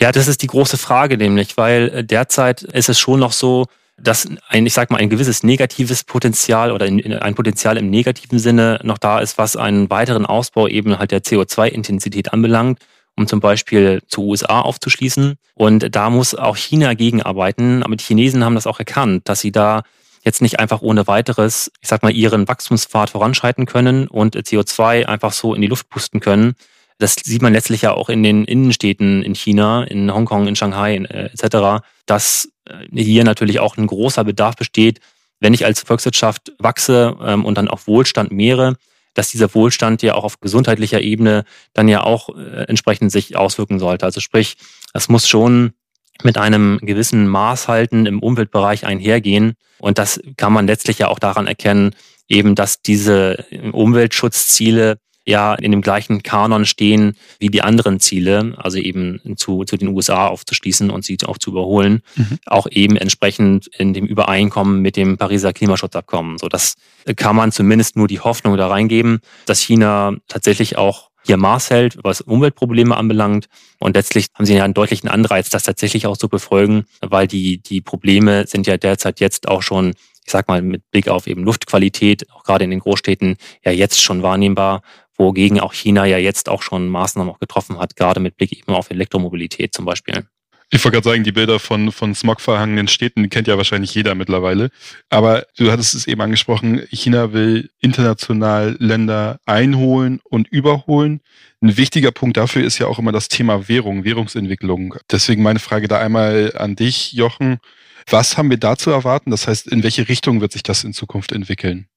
Ja, 0.00 0.12
das 0.12 0.28
ist 0.28 0.42
die 0.42 0.46
große 0.46 0.78
Frage 0.78 1.16
nämlich, 1.16 1.56
weil 1.56 1.88
äh, 1.88 2.04
derzeit 2.04 2.62
ist 2.62 2.88
es 2.88 2.98
schon 2.98 3.20
noch 3.20 3.32
so, 3.32 3.66
dass 4.00 4.28
ein, 4.48 4.66
ich 4.66 4.74
sag 4.74 4.90
mal, 4.90 4.98
ein 4.98 5.10
gewisses 5.10 5.42
negatives 5.42 6.04
Potenzial 6.04 6.72
oder 6.72 6.86
ein 6.86 7.34
Potenzial 7.34 7.76
im 7.76 7.90
negativen 7.90 8.38
Sinne 8.38 8.80
noch 8.82 8.98
da 8.98 9.18
ist, 9.18 9.38
was 9.38 9.56
einen 9.56 9.90
weiteren 9.90 10.26
Ausbau 10.26 10.68
eben 10.68 10.98
halt 10.98 11.10
der 11.10 11.22
CO2-Intensität 11.22 12.32
anbelangt, 12.32 12.78
um 13.16 13.26
zum 13.26 13.40
Beispiel 13.40 14.00
zu 14.06 14.22
USA 14.22 14.60
aufzuschließen. 14.60 15.34
Und 15.54 15.94
da 15.94 16.10
muss 16.10 16.34
auch 16.34 16.56
China 16.56 16.94
gegenarbeiten. 16.94 17.82
Aber 17.82 17.96
die 17.96 18.04
Chinesen 18.04 18.44
haben 18.44 18.54
das 18.54 18.66
auch 18.66 18.78
erkannt, 18.78 19.28
dass 19.28 19.40
sie 19.40 19.52
da 19.52 19.82
jetzt 20.24 20.42
nicht 20.42 20.60
einfach 20.60 20.82
ohne 20.82 21.06
weiteres, 21.06 21.70
ich 21.80 21.88
sag 21.88 22.02
mal, 22.02 22.12
ihren 22.12 22.46
Wachstumspfad 22.46 23.10
voranschreiten 23.10 23.66
können 23.66 24.06
und 24.06 24.36
CO2 24.36 25.06
einfach 25.06 25.32
so 25.32 25.54
in 25.54 25.62
die 25.62 25.68
Luft 25.68 25.88
pusten 25.88 26.20
können. 26.20 26.54
Das 26.98 27.14
sieht 27.14 27.42
man 27.42 27.52
letztlich 27.52 27.82
ja 27.82 27.94
auch 27.94 28.08
in 28.08 28.22
den 28.22 28.44
Innenstädten 28.44 29.22
in 29.22 29.34
China, 29.34 29.84
in 29.84 30.12
Hongkong, 30.12 30.48
in 30.48 30.56
Shanghai 30.56 30.96
äh, 30.96 31.30
etc., 31.32 31.84
dass 32.06 32.48
hier 32.92 33.24
natürlich 33.24 33.60
auch 33.60 33.76
ein 33.76 33.86
großer 33.86 34.24
Bedarf 34.24 34.56
besteht, 34.56 35.00
wenn 35.40 35.54
ich 35.54 35.64
als 35.64 35.80
Volkswirtschaft 35.82 36.52
wachse 36.58 37.16
ähm, 37.22 37.44
und 37.44 37.56
dann 37.56 37.68
auch 37.68 37.86
Wohlstand 37.86 38.32
mehre, 38.32 38.76
dass 39.14 39.30
dieser 39.30 39.54
Wohlstand 39.54 40.02
ja 40.02 40.14
auch 40.14 40.24
auf 40.24 40.40
gesundheitlicher 40.40 41.00
Ebene 41.00 41.44
dann 41.74 41.88
ja 41.88 42.02
auch 42.02 42.30
äh, 42.36 42.64
entsprechend 42.68 43.12
sich 43.12 43.36
auswirken 43.36 43.78
sollte. 43.78 44.04
Also 44.04 44.20
sprich, 44.20 44.56
es 44.94 45.08
muss 45.08 45.28
schon 45.28 45.72
mit 46.22 46.36
einem 46.36 46.78
gewissen 46.82 47.28
Maßhalten 47.28 48.06
im 48.06 48.20
Umweltbereich 48.20 48.86
einhergehen. 48.86 49.54
Und 49.78 49.98
das 49.98 50.20
kann 50.36 50.52
man 50.52 50.66
letztlich 50.66 50.98
ja 50.98 51.08
auch 51.08 51.18
daran 51.18 51.46
erkennen, 51.46 51.94
eben, 52.28 52.54
dass 52.54 52.82
diese 52.82 53.44
Umweltschutzziele 53.72 54.98
ja 55.28 55.54
in 55.54 55.70
dem 55.70 55.82
gleichen 55.82 56.22
Kanon 56.22 56.64
stehen 56.64 57.16
wie 57.38 57.48
die 57.48 57.62
anderen 57.62 58.00
Ziele, 58.00 58.54
also 58.56 58.78
eben 58.78 59.20
zu, 59.36 59.64
zu 59.64 59.76
den 59.76 59.88
USA 59.88 60.26
aufzuschließen 60.28 60.90
und 60.90 61.04
sie 61.04 61.18
auch 61.24 61.38
zu 61.38 61.50
überholen, 61.50 62.02
mhm. 62.16 62.38
auch 62.46 62.66
eben 62.70 62.96
entsprechend 62.96 63.68
in 63.78 63.92
dem 63.92 64.06
Übereinkommen 64.06 64.80
mit 64.80 64.96
dem 64.96 65.18
Pariser 65.18 65.52
Klimaschutzabkommen. 65.52 66.38
So, 66.38 66.48
das 66.48 66.74
kann 67.16 67.36
man 67.36 67.52
zumindest 67.52 67.96
nur 67.96 68.08
die 68.08 68.20
Hoffnung 68.20 68.56
da 68.56 68.68
reingeben, 68.68 69.20
dass 69.46 69.60
China 69.60 70.16
tatsächlich 70.28 70.78
auch 70.78 71.10
hier 71.24 71.36
Maß 71.36 71.70
hält, 71.70 71.98
was 72.02 72.22
Umweltprobleme 72.22 72.96
anbelangt. 72.96 73.48
Und 73.78 73.96
letztlich 73.96 74.28
haben 74.34 74.46
sie 74.46 74.54
ja 74.54 74.64
einen 74.64 74.72
deutlichen 74.72 75.08
Anreiz, 75.08 75.50
das 75.50 75.64
tatsächlich 75.64 76.06
auch 76.06 76.16
zu 76.16 76.28
befolgen, 76.28 76.86
weil 77.00 77.26
die, 77.26 77.58
die 77.58 77.82
Probleme 77.82 78.46
sind 78.46 78.66
ja 78.66 78.78
derzeit 78.78 79.20
jetzt 79.20 79.46
auch 79.46 79.62
schon 79.62 79.94
ich 80.28 80.32
sag 80.32 80.46
mal, 80.46 80.60
mit 80.60 80.90
Blick 80.90 81.08
auf 81.08 81.26
eben 81.26 81.42
Luftqualität, 81.42 82.30
auch 82.32 82.44
gerade 82.44 82.62
in 82.62 82.68
den 82.68 82.80
Großstädten, 82.80 83.38
ja 83.64 83.72
jetzt 83.72 84.02
schon 84.02 84.22
wahrnehmbar, 84.22 84.82
wogegen 85.18 85.60
auch 85.60 85.74
China 85.74 86.06
ja 86.06 86.18
jetzt 86.18 86.48
auch 86.48 86.62
schon 86.62 86.88
Maßnahmen 86.88 87.32
auch 87.32 87.40
getroffen 87.40 87.78
hat, 87.78 87.96
gerade 87.96 88.20
mit 88.20 88.36
Blick 88.36 88.52
eben 88.52 88.72
auf 88.72 88.90
Elektromobilität 88.90 89.74
zum 89.74 89.84
Beispiel. 89.84 90.24
Ich 90.70 90.84
wollte 90.84 90.96
gerade 90.96 91.08
sagen, 91.08 91.24
die 91.24 91.32
Bilder 91.32 91.58
von, 91.58 91.92
von 91.92 92.14
smogverhangenen 92.14 92.88
Städten 92.88 93.22
die 93.22 93.30
kennt 93.30 93.48
ja 93.48 93.56
wahrscheinlich 93.56 93.94
jeder 93.94 94.14
mittlerweile. 94.14 94.68
Aber 95.08 95.46
du 95.56 95.72
hattest 95.72 95.94
es 95.94 96.06
eben 96.06 96.20
angesprochen, 96.20 96.82
China 96.90 97.32
will 97.32 97.70
international 97.80 98.76
Länder 98.78 99.40
einholen 99.46 100.20
und 100.24 100.46
überholen. 100.48 101.20
Ein 101.62 101.78
wichtiger 101.78 102.12
Punkt 102.12 102.36
dafür 102.36 102.64
ist 102.64 102.78
ja 102.78 102.86
auch 102.86 102.98
immer 102.98 103.12
das 103.12 103.28
Thema 103.28 103.66
Währung, 103.68 104.04
Währungsentwicklung. 104.04 104.94
Deswegen 105.10 105.42
meine 105.42 105.58
Frage 105.58 105.88
da 105.88 105.98
einmal 106.00 106.52
an 106.56 106.76
dich, 106.76 107.14
Jochen. 107.14 107.58
Was 108.10 108.36
haben 108.36 108.50
wir 108.50 108.58
da 108.58 108.76
zu 108.76 108.90
erwarten? 108.90 109.30
Das 109.30 109.48
heißt, 109.48 109.68
in 109.68 109.82
welche 109.82 110.08
Richtung 110.08 110.42
wird 110.42 110.52
sich 110.52 110.62
das 110.62 110.84
in 110.84 110.92
Zukunft 110.92 111.32
entwickeln? 111.32 111.88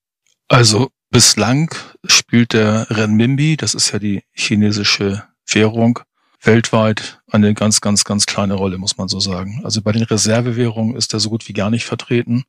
Also 0.47 0.91
bislang 1.11 1.75
spielt 2.05 2.53
der 2.53 2.87
Renminbi, 2.89 3.57
das 3.57 3.75
ist 3.75 3.91
ja 3.91 3.99
die 3.99 4.23
chinesische 4.31 5.23
Währung, 5.45 5.99
weltweit 6.41 7.21
eine 7.29 7.53
ganz, 7.53 7.81
ganz, 7.81 8.03
ganz 8.03 8.25
kleine 8.25 8.55
Rolle, 8.55 8.77
muss 8.77 8.97
man 8.97 9.09
so 9.09 9.19
sagen. 9.19 9.61
Also 9.63 9.81
bei 9.81 9.91
den 9.91 10.03
Reservewährungen 10.03 10.95
ist 10.95 11.13
er 11.13 11.19
so 11.19 11.29
gut 11.29 11.47
wie 11.47 11.53
gar 11.53 11.69
nicht 11.69 11.85
vertreten. 11.85 12.45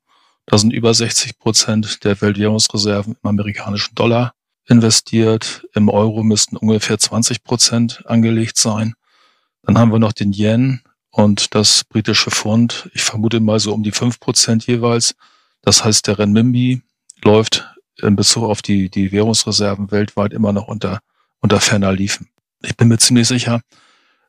Da 0.47 0.57
sind 0.59 0.73
über 0.73 0.95
60 0.95 1.39
Prozent 1.39 2.05
der 2.05 2.21
Weltwährungsreserven 2.21 3.17
im 3.23 3.29
amerikanischen 3.29 3.95
Dollar 3.95 4.33
investiert. 4.67 5.67
Im 5.75 5.89
Euro 5.89 6.23
müssten 6.23 6.57
ungefähr 6.57 6.99
20 6.99 7.45
Prozent 7.45 8.05
angelegt 8.07 8.57
sein. 8.57 8.95
Dann 9.63 9.77
haben 9.77 9.93
wir 9.93 9.99
noch 9.99 10.13
den 10.13 10.33
Yen 10.33 10.81
und 11.11 11.55
das 11.55 11.85
britische 11.85 12.31
Pfund. 12.31 12.91
Ich 12.95 13.03
vermute 13.03 13.41
mal 13.41 13.61
so 13.61 13.75
um 13.75 13.83
die 13.83 13.93
fünf 13.93 14.19
Prozent 14.19 14.67
jeweils. 14.67 15.15
Das 15.63 15.85
heißt, 15.85 16.07
der 16.07 16.19
Renminbi 16.19 16.83
läuft 17.23 17.69
in 18.01 18.17
Bezug 18.17 18.45
auf 18.45 18.63
die, 18.63 18.89
die 18.89 19.13
Währungsreserven 19.13 19.91
weltweit 19.91 20.33
immer 20.33 20.53
noch 20.53 20.69
unter, 20.69 21.01
unter 21.41 21.61
ferner 21.61 21.93
liefen. 21.93 22.29
Ich 22.63 22.77
bin 22.77 22.89
mir 22.89 22.99
ziemlich 22.99 23.29
sicher, 23.29 23.61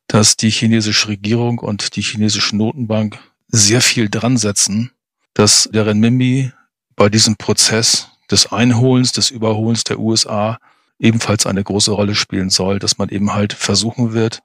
dass 0.08 0.36
die 0.36 0.50
chinesische 0.50 1.08
Regierung 1.08 1.60
und 1.60 1.96
die 1.96 2.02
chinesische 2.02 2.56
Notenbank 2.56 3.18
sehr 3.48 3.82
viel 3.82 4.10
dran 4.10 4.38
setzen, 4.38 4.92
dass 5.34 5.70
der 5.72 5.86
Renminbi 5.86 6.52
bei 6.96 7.10
diesem 7.10 7.36
Prozess 7.36 8.10
des 8.30 8.52
Einholens, 8.52 9.12
des 9.12 9.30
Überholens 9.30 9.84
der 9.84 10.00
USA 10.00 10.60
ebenfalls 11.00 11.46
eine 11.46 11.64
große 11.64 11.92
Rolle 11.92 12.16
spielen 12.16 12.50
soll, 12.50 12.80
dass 12.80 12.98
man 12.98 13.10
eben 13.10 13.34
halt 13.34 13.54
versuchen 13.54 14.14
wird, 14.14 14.42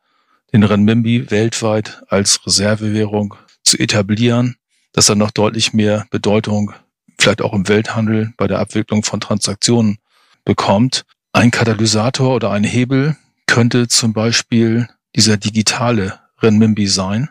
den 0.52 0.62
Renminbi 0.62 1.30
weltweit 1.30 2.02
als 2.08 2.44
Reservewährung 2.46 3.34
zu 3.62 3.78
etablieren, 3.78 4.56
dass 4.92 5.08
er 5.08 5.14
noch 5.14 5.30
deutlich 5.30 5.72
mehr 5.72 6.06
Bedeutung 6.10 6.72
vielleicht 7.20 7.42
auch 7.42 7.52
im 7.52 7.68
Welthandel 7.68 8.32
bei 8.36 8.46
der 8.46 8.58
Abwicklung 8.60 9.02
von 9.02 9.20
Transaktionen 9.20 9.98
bekommt. 10.44 11.04
Ein 11.32 11.50
Katalysator 11.50 12.34
oder 12.34 12.50
ein 12.50 12.64
Hebel 12.64 13.16
könnte 13.46 13.88
zum 13.88 14.12
Beispiel 14.12 14.88
dieser 15.14 15.36
digitale 15.36 16.20
Renminbi 16.40 16.86
sein. 16.86 17.28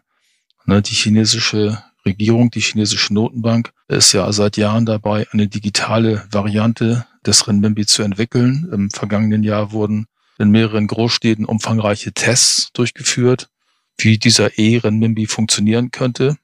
Ne, 0.66 0.82
die 0.82 0.94
chinesische 0.94 1.82
Regierung, 2.06 2.52
die 2.52 2.60
chinesische 2.60 3.14
Notenbank 3.14 3.72
ist 3.88 4.14
ja 4.14 4.32
seit 4.32 4.58
Jahren 4.58 4.86
dabei, 4.86 5.28
eine 5.32 5.48
digitale 5.48 6.26
Variante 6.32 7.06
des 7.26 7.48
Renminbi 7.48 7.86
zu 7.86 8.04
entwickeln. 8.04 8.70
Im 8.72 8.90
vergangenen 8.90 9.44
Jahr 9.44 9.72
wurden 9.72 10.08
in 10.38 10.52
mehreren 10.52 10.88
Großstädten 10.88 11.46
umfangreiche 11.46 12.14
Tests 12.14 12.72
durchgeführt, 12.74 13.50
wie 13.98 14.18
dieser 14.18 14.58
E-Renminbi 14.58 15.26
funktionieren 15.26 15.92
könnte. 15.92 16.38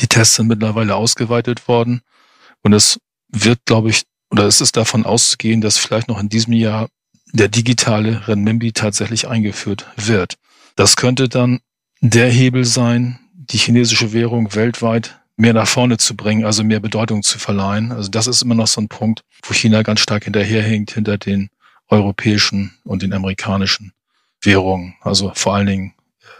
Die 0.00 0.08
Tests 0.08 0.36
sind 0.36 0.48
mittlerweile 0.48 0.96
ausgeweitet 0.96 1.68
worden 1.68 2.02
und 2.62 2.72
es 2.72 2.98
wird, 3.28 3.60
glaube 3.64 3.90
ich, 3.90 4.02
oder 4.30 4.44
es 4.44 4.60
ist 4.60 4.76
davon 4.76 5.04
auszugehen, 5.04 5.60
dass 5.60 5.78
vielleicht 5.78 6.08
noch 6.08 6.20
in 6.20 6.28
diesem 6.28 6.52
Jahr 6.52 6.88
der 7.32 7.48
digitale 7.48 8.26
Renminbi 8.28 8.72
tatsächlich 8.72 9.28
eingeführt 9.28 9.86
wird. 9.96 10.34
Das 10.74 10.96
könnte 10.96 11.28
dann 11.28 11.60
der 12.00 12.28
Hebel 12.30 12.64
sein, 12.64 13.18
die 13.32 13.58
chinesische 13.58 14.12
Währung 14.12 14.54
weltweit 14.54 15.20
mehr 15.36 15.52
nach 15.52 15.68
vorne 15.68 15.98
zu 15.98 16.16
bringen, 16.16 16.44
also 16.44 16.64
mehr 16.64 16.80
Bedeutung 16.80 17.22
zu 17.22 17.38
verleihen. 17.38 17.92
Also 17.92 18.10
das 18.10 18.26
ist 18.26 18.42
immer 18.42 18.54
noch 18.54 18.66
so 18.66 18.80
ein 18.80 18.88
Punkt, 18.88 19.22
wo 19.42 19.54
China 19.54 19.82
ganz 19.82 20.00
stark 20.00 20.24
hinterherhinkt 20.24 20.92
hinter 20.92 21.18
den 21.18 21.50
europäischen 21.88 22.74
und 22.84 23.02
den 23.02 23.12
amerikanischen 23.12 23.92
Währungen, 24.40 24.94
also 25.02 25.32
vor 25.34 25.54
allen 25.54 25.66
Dingen 25.66 25.94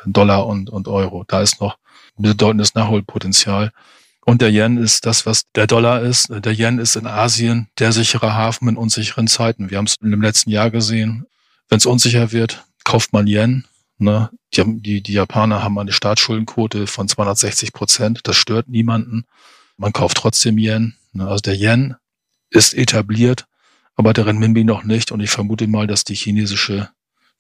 Dollar 0.07 0.47
und, 0.47 0.71
und 0.71 0.89
Euro. 0.89 1.25
Da 1.27 1.41
ist 1.41 1.61
noch 1.61 1.79
bedeutendes 2.17 2.75
Nachholpotenzial. 2.75 3.73
Und 4.27 4.43
der 4.43 4.51
Yen 4.51 4.77
ist 4.77 5.07
das, 5.07 5.25
was 5.25 5.45
der 5.55 5.67
Dollar 5.67 6.03
ist. 6.03 6.29
Der 6.31 6.53
Yen 6.53 6.79
ist 6.79 6.97
in 6.97 7.07
Asien 7.07 7.69
der 7.79 7.93
sichere 7.93 8.35
Hafen 8.35 8.69
in 8.69 8.77
unsicheren 8.77 9.29
Zeiten. 9.29 9.71
Wir 9.71 9.79
haben 9.79 9.87
es 9.87 9.95
im 10.03 10.21
letzten 10.21 10.51
Jahr 10.51 10.71
gesehen. 10.71 11.27
Wenn 11.69 11.79
es 11.79 11.87
unsicher 11.87 12.33
wird, 12.33 12.65
kauft 12.85 13.13
man 13.13 13.27
Yen. 13.27 13.65
Ne? 13.99 14.29
Die, 14.53 14.81
die, 14.83 15.01
die 15.01 15.13
Japaner 15.13 15.63
haben 15.63 15.79
eine 15.79 15.93
Staatsschuldenquote 15.93 16.87
von 16.87 17.09
260 17.09 17.73
Prozent. 17.73 18.21
Das 18.25 18.37
stört 18.37 18.69
niemanden. 18.69 19.25
Man 19.79 19.93
kauft 19.95 20.19
trotzdem 20.19 20.59
Yen. 20.59 20.97
Ne? 21.13 21.27
Also 21.27 21.41
der 21.43 21.55
Yen 21.55 21.95
ist 22.51 22.75
etabliert 22.75 23.47
aber 23.97 24.13
der 24.13 24.27
Renminbi 24.27 24.63
noch 24.63 24.85
nicht. 24.85 25.11
Und 25.11 25.21
ich 25.21 25.31
vermute 25.31 25.67
mal, 25.67 25.87
dass 25.87 26.05
die 26.05 26.15
chinesische 26.15 26.91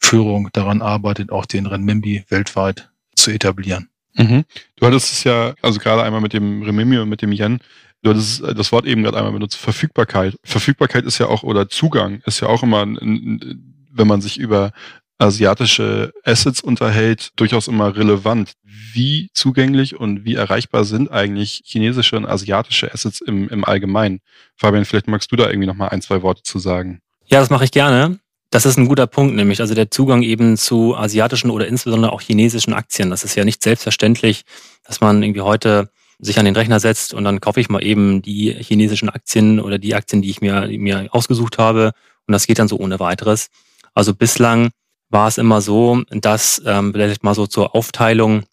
Führung 0.01 0.49
daran 0.53 0.83
arbeitet, 0.83 1.31
auch 1.31 1.47
den 1.47 1.67
Renminbi 1.67 2.25
weltweit 2.29 2.91
zu 3.15 3.31
etablieren. 3.31 3.91
Mhm. 4.17 4.45
Du 4.77 4.87
hattest 4.87 5.13
es 5.13 5.25
ja, 5.25 5.55
also 5.63 5.79
gerade 5.79 6.03
einmal 6.03 6.21
mit 6.21 6.33
dem 6.33 6.63
Renminbi 6.63 6.99
und 6.99 7.09
mit 7.09 7.23
dem 7.23 7.33
Yen, 7.33 7.61
du 8.03 8.11
hattest 8.11 8.43
das 8.43 8.73
Wort 8.73 8.87
eben 8.87 9.03
gerade 9.03 9.19
einmal 9.19 9.33
benutzt, 9.33 9.57
Verfügbarkeit. 9.57 10.37
Verfügbarkeit 10.45 11.05
ist 11.05 11.19
ja 11.19 11.27
auch, 11.27 11.43
oder 11.43 11.69
Zugang 11.69 12.23
ist 12.27 12.41
ja 12.41 12.49
auch 12.49 12.63
immer, 12.63 12.87
wenn 12.87 14.07
man 14.07 14.21
sich 14.21 14.39
über 14.39 14.73
asiatische 15.19 16.13
Assets 16.25 16.61
unterhält, 16.61 17.31
durchaus 17.37 17.69
immer 17.69 17.97
relevant. 17.97 18.53
Wie 18.63 19.31
zugänglich 19.33 19.97
und 19.99 20.25
wie 20.25 20.35
erreichbar 20.35 20.85
sind 20.85 21.11
eigentlich 21.11 21.63
chinesische 21.65 22.17
und 22.17 22.27
asiatische 22.27 22.93
Assets 22.93 23.21
im, 23.21 23.49
im 23.49 23.65
Allgemeinen? 23.65 24.21
Fabian, 24.57 24.85
vielleicht 24.85 25.09
magst 25.09 25.33
du 25.33 25.37
da 25.37 25.49
irgendwie 25.49 25.67
noch 25.67 25.75
mal 25.75 25.89
ein, 25.89 26.03
zwei 26.03 26.23
Worte 26.23 26.43
zu 26.43 26.59
sagen. 26.59 27.01
Ja, 27.27 27.41
das 27.41 27.51
mache 27.51 27.65
ich 27.65 27.71
gerne. 27.71 28.19
Das 28.51 28.65
ist 28.65 28.79
ein 28.79 28.89
guter 28.89 29.07
Punkt, 29.07 29.35
nämlich 29.35 29.61
also 29.61 29.75
der 29.75 29.91
Zugang 29.91 30.23
eben 30.23 30.57
zu 30.57 30.97
asiatischen 30.97 31.51
oder 31.51 31.67
insbesondere 31.67 32.13
auch 32.13 32.21
chinesischen 32.21 32.75
Aktien. 32.75 33.11
Das 33.11 33.25
ist 33.25 33.35
ja 33.35 33.45
nicht 33.45 33.63
selbstverständlich, 33.63 34.43
dass 34.85 35.01
man 35.01 35.23
irgendwie 35.23 35.41
heute 35.41 35.91
sich 36.19 36.39
an 36.39 36.45
den 36.45 36.57
Rechner 36.57 36.81
setzt 36.81 37.13
und 37.13 37.25
dann 37.25 37.41
kaufe 37.41 37.61
ich 37.61 37.69
mal 37.69 37.85
eben 37.85 38.23
die 38.23 38.53
chinesischen 38.53 39.11
Aktien 39.11 39.61
oder 39.61 39.79
die 39.79 39.95
Aktien, 39.95 40.23
die 40.23 40.31
ich 40.31 40.41
mir, 40.41 40.69
mir 40.79 41.09
ausgesucht 41.11 41.59
habe. 41.59 41.93
Und 42.27 42.33
das 42.33 42.47
geht 42.47 42.59
dann 42.59 42.69
so 42.69 42.79
ohne 42.79 43.01
weiteres. 43.01 43.49
Also 43.95 44.15
bislang 44.15 44.71
war 45.11 45.29
es 45.29 45.39
immer 45.39 45.61
so, 45.61 46.03
dass 46.11 46.63
ähm, 46.65 46.93
vielleicht 46.93 47.25
mal 47.25 47.35
so 47.35 47.47
zur 47.47 47.75
Aufteilung 47.75 48.45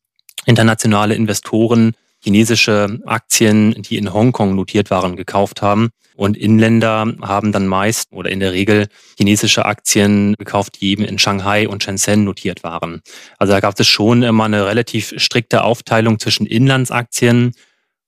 internationale 0.45 1.15
Investoren 1.15 1.93
chinesische 2.23 2.99
Aktien, 3.05 3.81
die 3.81 3.97
in 3.97 4.13
Hongkong 4.13 4.55
notiert 4.55 4.89
waren, 4.89 5.15
gekauft 5.15 5.61
haben. 5.61 5.89
Und 6.15 6.37
Inländer 6.37 7.11
haben 7.21 7.51
dann 7.51 7.67
meist 7.67 8.11
oder 8.11 8.29
in 8.29 8.39
der 8.39 8.53
Regel 8.53 8.87
chinesische 9.17 9.65
Aktien 9.65 10.35
gekauft, 10.37 10.79
die 10.79 10.91
eben 10.91 11.03
in 11.03 11.19
Shanghai 11.19 11.67
und 11.67 11.83
Shenzhen 11.83 12.23
notiert 12.23 12.63
waren. 12.63 13.01
Also 13.39 13.53
da 13.53 13.59
gab 13.59 13.79
es 13.79 13.87
schon 13.87 14.21
immer 14.23 14.45
eine 14.45 14.65
relativ 14.65 15.13
strikte 15.17 15.63
Aufteilung 15.63 16.19
zwischen 16.19 16.45
Inlandsaktien 16.45 17.53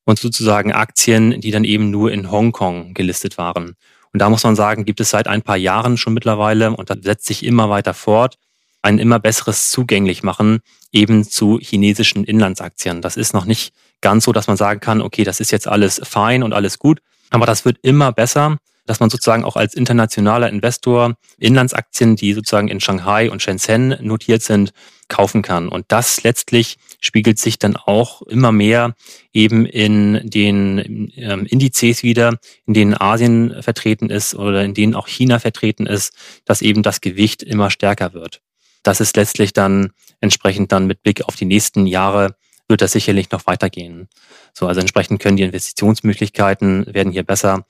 und 0.06 0.20
sozusagen 0.20 0.72
Aktien, 0.72 1.42
die 1.42 1.52
dann 1.52 1.64
eben 1.64 1.90
nur 1.90 2.12
in 2.12 2.30
Hongkong 2.30 2.94
gelistet 2.94 3.40
waren. 3.40 3.76
Und 4.14 4.20
da 4.20 4.30
muss 4.30 4.44
man 4.44 4.56
sagen, 4.56 4.86
gibt 4.86 5.02
es 5.02 5.10
seit 5.10 5.28
ein 5.28 5.42
paar 5.42 5.58
Jahren 5.58 5.98
schon 5.98 6.14
mittlerweile 6.14 6.72
und 6.72 6.90
das 6.92 7.00
setzt 7.02 7.26
sich 7.26 7.44
immer 7.44 7.70
weiter 7.70 7.96
fort, 7.96 8.38
ein 8.84 9.00
immer 9.00 9.20
besseres 9.20 9.72
zugänglich 9.72 10.22
machen 10.22 10.62
eben 10.96 11.26
zu 11.26 11.60
chinesischen 11.60 12.24
Inlandsaktien. 12.24 13.02
Das 13.02 13.18
ist 13.18 13.34
noch 13.34 13.46
nicht 13.46 13.74
ganz 14.06 14.26
so, 14.26 14.32
dass 14.34 14.46
man 14.46 14.56
sagen 14.56 14.82
kann, 14.82 15.02
okay, 15.02 15.24
das 15.24 15.40
ist 15.40 15.52
jetzt 15.52 15.68
alles 15.68 16.00
fein 16.04 16.44
und 16.44 16.54
alles 16.54 16.78
gut, 16.78 17.02
aber 17.32 17.48
das 17.48 17.66
wird 17.66 17.80
immer 17.82 18.12
besser. 18.12 18.58
dass 18.88 19.00
man 19.00 19.10
sozusagen 19.10 19.44
auch 19.44 19.56
als 19.56 19.74
internationaler 19.74 20.48
Investor 20.48 21.16
Inlandsaktien, 21.40 22.16
die 22.16 22.34
sozusagen 22.34 22.68
in 22.68 22.80
Shanghai 22.80 23.32
und 23.32 23.42
Shenzhen 23.42 23.98
notiert 24.02 24.44
sind, 24.44 24.74
kaufen 25.08 25.42
kann. 25.42 25.70
Und 25.70 25.86
das 25.88 26.22
letztlich 26.22 26.78
spiegelt 27.02 27.40
sich 27.40 27.58
dann 27.58 27.78
auch 27.78 28.22
immer 28.22 28.52
mehr 28.52 28.94
eben 29.34 29.66
in 29.66 30.22
den 30.30 31.12
ähm, 31.16 31.48
Indizes 31.48 32.04
wieder, 32.04 32.38
in 32.68 32.76
denen 32.76 32.94
Asien 32.94 33.56
vertreten 33.64 34.12
ist 34.12 34.36
oder 34.36 34.64
in 34.64 34.76
denen 34.76 34.94
auch 34.94 35.08
China 35.08 35.40
vertreten 35.40 35.88
ist, 35.88 36.14
dass 36.46 36.62
eben 36.62 36.84
das 36.84 37.02
Gewicht 37.02 37.42
immer 37.42 37.72
stärker 37.72 38.14
wird. 38.14 38.42
Das 38.84 39.00
ist 39.00 39.18
letztlich 39.18 39.52
dann 39.52 39.94
entsprechend 40.22 40.72
dann 40.72 40.86
mit 40.86 41.02
Blick 41.02 41.24
auf 41.24 41.36
die 41.36 41.46
nächsten 41.46 41.88
Jahre 41.88 42.36
wird 42.68 42.82
das 42.82 42.92
sicherlich 42.92 43.32
noch 43.32 43.46
weitergehen. 43.46 44.08
So, 44.54 44.68
also 44.68 44.80
entsprechend 44.80 45.22
können 45.22 45.38
die 45.38 45.44
Investitionsmöglichkeiten 45.44 46.86
werden 46.94 47.12
hier 47.12 47.24
besser 47.24 47.66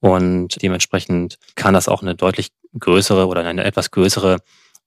und 0.00 0.60
dementsprechend 0.62 1.38
kann 1.54 1.74
das 1.74 1.88
auch 1.88 2.02
eine 2.02 2.14
deutlich 2.14 2.50
größere 2.78 3.26
oder 3.26 3.44
eine 3.44 3.64
etwas 3.64 3.90
größere 3.90 4.38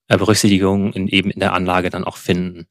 äh, 0.08 0.18
Berücksichtigung 0.18 0.94
in, 0.94 1.08
eben 1.08 1.32
in 1.32 1.40
der 1.40 1.54
Anlage 1.54 1.90
dann 1.90 2.04
auch 2.04 2.18
finden. 2.18 2.68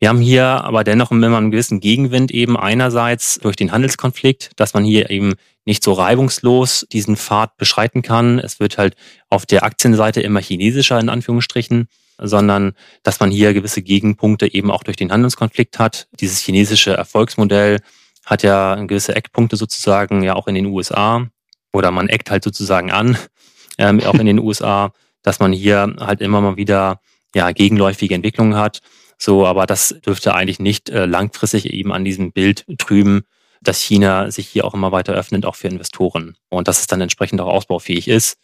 Wir 0.00 0.08
haben 0.08 0.20
hier 0.20 0.44
aber 0.44 0.84
dennoch 0.84 1.12
immer 1.12 1.36
einen 1.36 1.50
gewissen 1.50 1.80
Gegenwind 1.80 2.30
eben 2.30 2.56
einerseits 2.56 3.38
durch 3.40 3.56
den 3.56 3.72
Handelskonflikt, 3.72 4.50
dass 4.56 4.74
man 4.74 4.84
hier 4.84 5.08
eben 5.08 5.34
nicht 5.64 5.82
so 5.82 5.92
reibungslos 5.92 6.86
diesen 6.92 7.16
Pfad 7.16 7.56
beschreiten 7.56 8.02
kann. 8.02 8.38
Es 8.38 8.60
wird 8.60 8.76
halt 8.76 8.96
auf 9.30 9.46
der 9.46 9.62
Aktienseite 9.62 10.20
immer 10.20 10.40
chinesischer 10.40 10.98
in 11.00 11.08
Anführungsstrichen, 11.08 11.88
sondern 12.18 12.72
dass 13.02 13.20
man 13.20 13.30
hier 13.30 13.54
gewisse 13.54 13.82
Gegenpunkte 13.82 14.52
eben 14.52 14.70
auch 14.70 14.82
durch 14.82 14.96
den 14.96 15.12
Handelskonflikt 15.12 15.78
hat. 15.78 16.08
Dieses 16.20 16.40
chinesische 16.40 16.92
Erfolgsmodell 16.92 17.80
hat 18.24 18.42
ja 18.42 18.74
gewisse 18.76 19.14
Eckpunkte 19.14 19.56
sozusagen 19.56 20.22
ja 20.22 20.34
auch 20.34 20.46
in 20.46 20.54
den 20.54 20.66
USA 20.66 21.26
oder 21.72 21.90
man 21.90 22.08
eckt 22.08 22.30
halt 22.30 22.44
sozusagen 22.44 22.90
an, 22.90 23.18
ähm, 23.78 24.00
auch 24.04 24.14
in 24.14 24.26
den 24.26 24.38
USA, 24.38 24.92
dass 25.22 25.40
man 25.40 25.52
hier 25.52 25.94
halt 25.98 26.20
immer 26.20 26.40
mal 26.40 26.56
wieder 26.56 27.00
ja 27.34 27.50
gegenläufige 27.50 28.14
Entwicklungen 28.14 28.56
hat. 28.56 28.80
So, 29.18 29.46
aber 29.46 29.66
das 29.66 29.94
dürfte 30.04 30.34
eigentlich 30.34 30.58
nicht 30.58 30.90
äh, 30.90 31.06
langfristig 31.06 31.72
eben 31.72 31.92
an 31.92 32.04
diesem 32.04 32.32
Bild 32.32 32.64
trüben, 32.78 33.22
dass 33.60 33.80
China 33.80 34.30
sich 34.30 34.48
hier 34.48 34.64
auch 34.64 34.74
immer 34.74 34.92
weiter 34.92 35.14
öffnet, 35.14 35.46
auch 35.46 35.56
für 35.56 35.68
Investoren. 35.68 36.36
Und 36.50 36.68
dass 36.68 36.80
es 36.80 36.86
dann 36.86 37.00
entsprechend 37.00 37.40
auch 37.40 37.48
ausbaufähig 37.48 38.08
ist. 38.08 38.38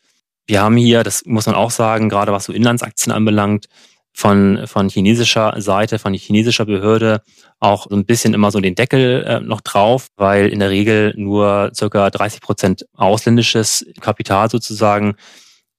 Wir 0.51 0.63
haben 0.63 0.77
hier, 0.77 1.05
das 1.05 1.25
muss 1.27 1.47
man 1.47 1.55
auch 1.55 1.71
sagen, 1.71 2.09
gerade 2.09 2.33
was 2.33 2.47
so 2.47 2.53
Inlandsaktien 2.53 3.13
anbelangt, 3.13 3.67
von, 4.13 4.67
von 4.67 4.89
chinesischer 4.89 5.55
Seite, 5.59 6.01
von 6.01 6.13
chinesischer 6.13 6.65
Behörde 6.65 7.23
auch 7.61 7.87
so 7.89 7.95
ein 7.95 8.05
bisschen 8.05 8.35
immer 8.35 8.51
so 8.51 8.59
den 8.59 8.75
Deckel 8.75 9.23
äh, 9.23 9.39
noch 9.39 9.61
drauf, 9.61 10.09
weil 10.17 10.49
in 10.49 10.59
der 10.59 10.71
Regel 10.71 11.15
nur 11.17 11.71
circa 11.73 12.11
30 12.11 12.41
Prozent 12.41 12.85
ausländisches 12.97 13.87
Kapital 14.01 14.51
sozusagen 14.51 15.15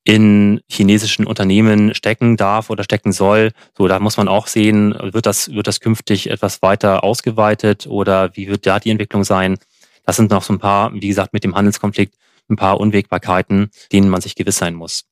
in 0.05 0.61
chinesischen 0.69 1.27
Unternehmen 1.27 1.93
stecken 1.93 2.37
darf 2.37 2.69
oder 2.69 2.85
stecken 2.85 3.11
soll. 3.11 3.51
So, 3.77 3.89
da 3.89 3.99
muss 3.99 4.15
man 4.15 4.29
auch 4.29 4.47
sehen, 4.47 4.95
wird 5.01 5.25
das, 5.25 5.51
wird 5.51 5.67
das 5.67 5.81
künftig 5.81 6.29
etwas 6.29 6.61
weiter 6.61 7.03
ausgeweitet 7.03 7.87
oder 7.87 8.37
wie 8.37 8.47
wird 8.47 8.65
da 8.65 8.79
die 8.79 8.91
Entwicklung 8.91 9.25
sein? 9.25 9.57
Das 10.05 10.15
sind 10.15 10.31
noch 10.31 10.43
so 10.43 10.53
ein 10.53 10.59
paar, 10.59 10.93
wie 10.93 11.09
gesagt, 11.09 11.33
mit 11.33 11.43
dem 11.43 11.55
Handelskonflikt 11.55 12.15
ein 12.51 12.55
paar 12.57 12.79
Unwägbarkeiten, 12.79 13.71
denen 13.91 14.09
man 14.09 14.21
sich 14.21 14.35
gewiss 14.35 14.57
sein 14.57 14.75
muss. 14.75 15.05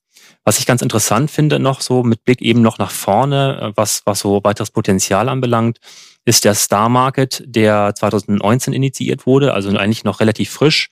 Was 0.43 0.59
ich 0.59 0.65
ganz 0.65 0.81
interessant 0.81 1.31
finde 1.31 1.59
noch 1.59 1.81
so 1.81 2.03
mit 2.03 2.23
Blick 2.23 2.41
eben 2.41 2.61
noch 2.61 2.77
nach 2.77 2.91
vorne, 2.91 3.59
äh, 3.61 3.71
was, 3.75 4.01
was 4.05 4.19
so 4.19 4.41
weiteres 4.43 4.71
Potenzial 4.71 5.29
anbelangt, 5.29 5.79
ist 6.25 6.45
der 6.45 6.53
Star 6.53 6.89
Market, 6.89 7.43
der 7.45 7.93
2019 7.95 8.73
initiiert 8.73 9.25
wurde, 9.25 9.53
also 9.53 9.69
eigentlich 9.69 10.03
noch 10.03 10.19
relativ 10.19 10.51
frisch. 10.51 10.89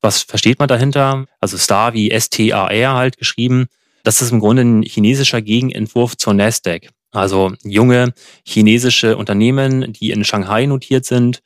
Was 0.00 0.22
versteht 0.22 0.58
man 0.58 0.68
dahinter? 0.68 1.26
Also 1.40 1.58
Star 1.58 1.92
wie 1.92 2.10
S-T-A-R 2.10 2.94
halt 2.94 3.18
geschrieben. 3.18 3.66
Das 4.02 4.22
ist 4.22 4.32
im 4.32 4.40
Grunde 4.40 4.62
ein 4.62 4.82
chinesischer 4.82 5.42
Gegenentwurf 5.42 6.16
zur 6.16 6.32
Nasdaq. 6.32 6.88
Also 7.12 7.52
junge 7.62 8.14
chinesische 8.46 9.16
Unternehmen, 9.16 9.92
die 9.92 10.10
in 10.10 10.24
Shanghai 10.24 10.66
notiert 10.66 11.04
sind. 11.04 11.42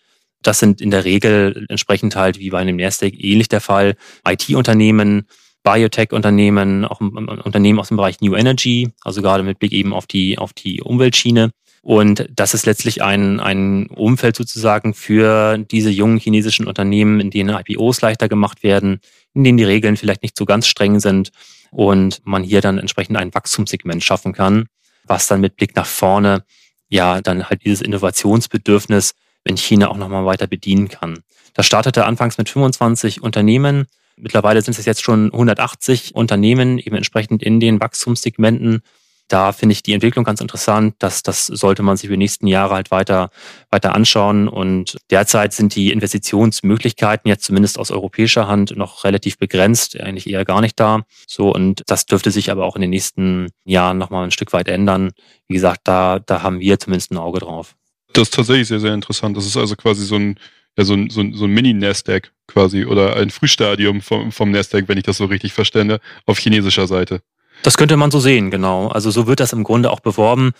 Das 0.46 0.58
sind 0.58 0.80
in 0.80 0.90
der 0.90 1.04
Regel 1.04 1.66
entsprechend 1.68 2.16
halt 2.16 2.38
wie 2.38 2.50
bei 2.50 2.58
einem 2.58 2.76
Nasdaq 2.76 3.14
ähnlich 3.16 3.48
der 3.48 3.60
Fall. 3.60 3.96
IT-Unternehmen, 4.26 5.26
Biotech-Unternehmen, 5.64 6.84
auch 6.84 7.00
Unternehmen 7.00 7.80
aus 7.80 7.88
dem 7.88 7.96
Bereich 7.96 8.20
New 8.20 8.34
Energy, 8.34 8.90
also 9.02 9.22
gerade 9.22 9.42
mit 9.42 9.58
Blick 9.58 9.72
eben 9.72 9.92
auf 9.92 10.06
die, 10.06 10.38
auf 10.38 10.52
die 10.52 10.82
Umweltschiene. 10.82 11.50
Und 11.82 12.28
das 12.34 12.54
ist 12.54 12.64
letztlich 12.64 13.02
ein, 13.02 13.40
ein 13.40 13.88
Umfeld 13.88 14.36
sozusagen 14.36 14.94
für 14.94 15.58
diese 15.58 15.90
jungen 15.90 16.18
chinesischen 16.18 16.66
Unternehmen, 16.66 17.20
in 17.20 17.30
denen 17.30 17.54
IPOs 17.54 18.00
leichter 18.00 18.28
gemacht 18.28 18.62
werden, 18.62 19.00
in 19.34 19.44
denen 19.44 19.58
die 19.58 19.64
Regeln 19.64 19.96
vielleicht 19.96 20.22
nicht 20.22 20.36
so 20.36 20.46
ganz 20.46 20.66
streng 20.66 21.00
sind 21.00 21.30
und 21.70 22.22
man 22.24 22.42
hier 22.42 22.60
dann 22.60 22.78
entsprechend 22.78 23.16
ein 23.16 23.34
Wachstumssegment 23.34 24.02
schaffen 24.02 24.32
kann, 24.32 24.66
was 25.04 25.26
dann 25.26 25.42
mit 25.42 25.56
Blick 25.56 25.76
nach 25.76 25.86
vorne 25.86 26.44
ja 26.88 27.20
dann 27.20 27.50
halt 27.50 27.64
dieses 27.64 27.82
Innovationsbedürfnis 27.82 29.14
in 29.44 29.56
China 29.56 29.88
auch 29.88 29.96
nochmal 29.96 30.24
weiter 30.24 30.46
bedienen 30.46 30.88
kann. 30.88 31.20
Das 31.54 31.66
startete 31.66 32.04
anfangs 32.04 32.38
mit 32.38 32.48
25 32.48 33.22
Unternehmen. 33.22 33.86
Mittlerweile 34.16 34.62
sind 34.62 34.78
es 34.78 34.84
jetzt 34.84 35.02
schon 35.02 35.32
180 35.32 36.14
Unternehmen, 36.14 36.78
eben 36.78 36.96
entsprechend 36.96 37.42
in 37.42 37.60
den 37.60 37.80
Wachstumssegmenten 37.80 38.82
da 39.28 39.52
finde 39.52 39.72
ich 39.72 39.82
die 39.82 39.94
Entwicklung 39.94 40.24
ganz 40.24 40.40
interessant. 40.40 40.96
dass 40.98 41.22
das 41.22 41.46
sollte 41.46 41.82
man 41.82 41.96
sich 41.96 42.08
für 42.08 42.14
die 42.14 42.18
nächsten 42.18 42.46
Jahre 42.46 42.74
halt 42.74 42.90
weiter, 42.90 43.30
weiter 43.70 43.94
anschauen. 43.94 44.48
Und 44.48 44.98
derzeit 45.10 45.52
sind 45.52 45.74
die 45.74 45.92
Investitionsmöglichkeiten 45.92 47.28
jetzt 47.28 47.44
zumindest 47.44 47.78
aus 47.78 47.90
europäischer 47.90 48.48
Hand 48.48 48.76
noch 48.76 49.04
relativ 49.04 49.38
begrenzt, 49.38 49.98
eigentlich 49.98 50.28
eher 50.28 50.44
gar 50.44 50.60
nicht 50.60 50.78
da. 50.78 51.02
So, 51.26 51.52
und 51.52 51.82
das 51.86 52.06
dürfte 52.06 52.30
sich 52.30 52.50
aber 52.50 52.64
auch 52.64 52.76
in 52.76 52.82
den 52.82 52.90
nächsten 52.90 53.48
Jahren 53.64 53.98
nochmal 53.98 54.24
ein 54.24 54.30
Stück 54.30 54.52
weit 54.52 54.68
ändern. 54.68 55.12
Wie 55.48 55.54
gesagt, 55.54 55.80
da, 55.84 56.18
da 56.18 56.42
haben 56.42 56.60
wir 56.60 56.78
zumindest 56.78 57.10
ein 57.10 57.18
Auge 57.18 57.40
drauf. 57.40 57.74
Das 58.14 58.28
ist 58.28 58.34
tatsächlich 58.34 58.68
sehr, 58.68 58.80
sehr 58.80 58.94
interessant. 58.94 59.36
Das 59.36 59.44
ist 59.44 59.56
also 59.56 59.76
quasi 59.76 60.04
so 60.04 60.14
ein, 60.16 60.38
ja, 60.78 60.84
so 60.84 60.94
ein, 60.94 61.10
so 61.10 61.20
ein, 61.20 61.34
so 61.34 61.44
ein 61.44 61.50
Mini-Nasdaq 61.50 62.32
quasi 62.46 62.84
oder 62.84 63.16
ein 63.16 63.30
Frühstadium 63.30 64.00
vom, 64.00 64.32
vom 64.32 64.50
Nasdaq, 64.50 64.88
wenn 64.88 64.98
ich 64.98 65.04
das 65.04 65.18
so 65.18 65.26
richtig 65.26 65.52
verstände, 65.52 66.00
auf 66.24 66.38
chinesischer 66.38 66.86
Seite. 66.86 67.20
Das 67.62 67.76
könnte 67.76 67.96
man 67.96 68.10
so 68.10 68.20
sehen, 68.20 68.50
genau. 68.50 68.88
Also 68.88 69.10
so 69.10 69.26
wird 69.26 69.40
das 69.40 69.52
im 69.52 69.64
Grunde 69.64 69.90
auch 69.90 70.00
beworben. 70.00 70.52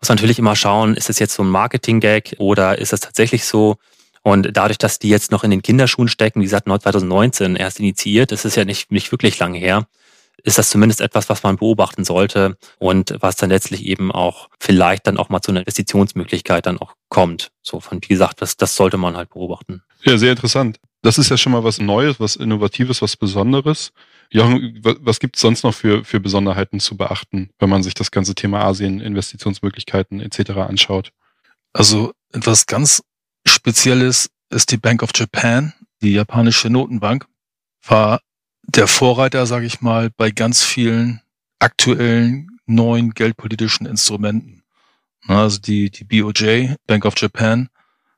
Muss 0.00 0.08
natürlich 0.08 0.38
immer 0.38 0.54
schauen, 0.54 0.94
ist 0.94 1.10
es 1.10 1.18
jetzt 1.18 1.34
so 1.34 1.42
ein 1.42 1.48
Marketing-Gag 1.48 2.36
oder 2.38 2.78
ist 2.78 2.92
es 2.92 3.00
tatsächlich 3.00 3.44
so? 3.44 3.76
Und 4.22 4.50
dadurch, 4.52 4.78
dass 4.78 4.98
die 4.98 5.08
jetzt 5.08 5.30
noch 5.30 5.44
in 5.44 5.50
den 5.50 5.62
Kinderschuhen 5.62 6.08
stecken, 6.08 6.40
wie 6.40 6.44
gesagt, 6.44 6.66
2019 6.66 7.56
erst 7.56 7.80
initiiert, 7.80 8.32
das 8.32 8.44
ist 8.44 8.56
ja 8.56 8.64
nicht, 8.64 8.92
nicht 8.92 9.10
wirklich 9.12 9.38
lange 9.38 9.58
her, 9.58 9.86
ist 10.42 10.58
das 10.58 10.70
zumindest 10.70 11.00
etwas, 11.00 11.28
was 11.28 11.42
man 11.42 11.56
beobachten 11.56 12.04
sollte 12.04 12.56
und 12.78 13.14
was 13.20 13.36
dann 13.36 13.50
letztlich 13.50 13.84
eben 13.84 14.12
auch 14.12 14.48
vielleicht 14.60 15.06
dann 15.06 15.16
auch 15.16 15.28
mal 15.28 15.40
zu 15.40 15.50
einer 15.50 15.60
Investitionsmöglichkeit 15.60 16.66
dann 16.66 16.78
auch 16.78 16.94
kommt. 17.08 17.50
So 17.62 17.80
von, 17.80 18.00
wie 18.02 18.08
gesagt, 18.08 18.40
das, 18.40 18.56
das 18.56 18.76
sollte 18.76 18.96
man 18.98 19.16
halt 19.16 19.30
beobachten. 19.30 19.82
Ja, 20.04 20.16
sehr 20.16 20.30
interessant. 20.30 20.78
Das 21.02 21.18
ist 21.18 21.30
ja 21.30 21.36
schon 21.36 21.52
mal 21.52 21.64
was 21.64 21.80
Neues, 21.80 22.20
was 22.20 22.36
Innovatives, 22.36 23.02
was 23.02 23.16
Besonderes. 23.16 23.92
Jochen, 24.30 24.78
was 24.82 25.20
gibt 25.20 25.36
es 25.36 25.42
sonst 25.42 25.62
noch 25.64 25.74
für, 25.74 26.04
für 26.04 26.20
Besonderheiten 26.20 26.80
zu 26.80 26.96
beachten, 26.96 27.50
wenn 27.58 27.70
man 27.70 27.82
sich 27.82 27.94
das 27.94 28.10
ganze 28.10 28.34
Thema 28.34 28.62
Asien, 28.64 29.00
Investitionsmöglichkeiten 29.00 30.20
etc. 30.20 30.50
anschaut? 30.50 31.12
Also 31.72 32.12
etwas 32.32 32.66
ganz 32.66 33.02
Spezielles 33.46 34.28
ist 34.50 34.70
die 34.70 34.76
Bank 34.76 35.02
of 35.02 35.10
Japan, 35.14 35.72
die 36.02 36.12
japanische 36.12 36.68
Notenbank, 36.68 37.26
war 37.86 38.20
der 38.68 38.86
Vorreiter, 38.86 39.46
sage 39.46 39.66
ich 39.66 39.80
mal, 39.80 40.10
bei 40.10 40.30
ganz 40.30 40.62
vielen 40.62 41.20
aktuellen 41.58 42.48
neuen 42.66 43.14
geldpolitischen 43.14 43.86
Instrumenten. 43.86 44.62
Also 45.26 45.58
die, 45.58 45.90
die 45.90 46.04
BOJ, 46.04 46.74
Bank 46.86 47.04
of 47.04 47.14
Japan, 47.16 47.68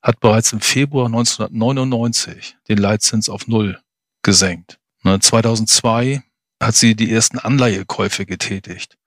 hat 0.03 0.21
bereits 0.21 0.53
im 0.53 0.61
Februar 0.61 1.07
1999 1.07 2.57
den 2.69 2.79
Leitzins 2.79 3.29
auf 3.29 3.47
Null 3.47 3.81
gesenkt. 4.23 4.79
2002 5.05 6.05
ne, 6.05 6.23
hat 6.61 6.75
sie 6.75 6.95
die 6.95 7.11
ersten 7.11 7.39
Anleihekäufe 7.39 8.27
getätigt. 8.27 8.99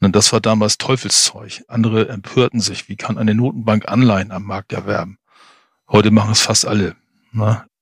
Das 0.00 0.32
war 0.32 0.40
damals 0.40 0.78
Teufelszeug. 0.78 1.64
Andere 1.68 2.08
empörten 2.08 2.60
sich, 2.60 2.88
wie 2.88 2.96
kann 2.96 3.18
eine 3.18 3.34
Notenbank 3.34 3.88
Anleihen 3.88 4.30
am 4.30 4.44
Markt 4.44 4.72
erwerben? 4.72 5.18
Heute 5.88 6.10
machen 6.10 6.32
es 6.32 6.40
fast 6.40 6.66
alle. 6.66 6.96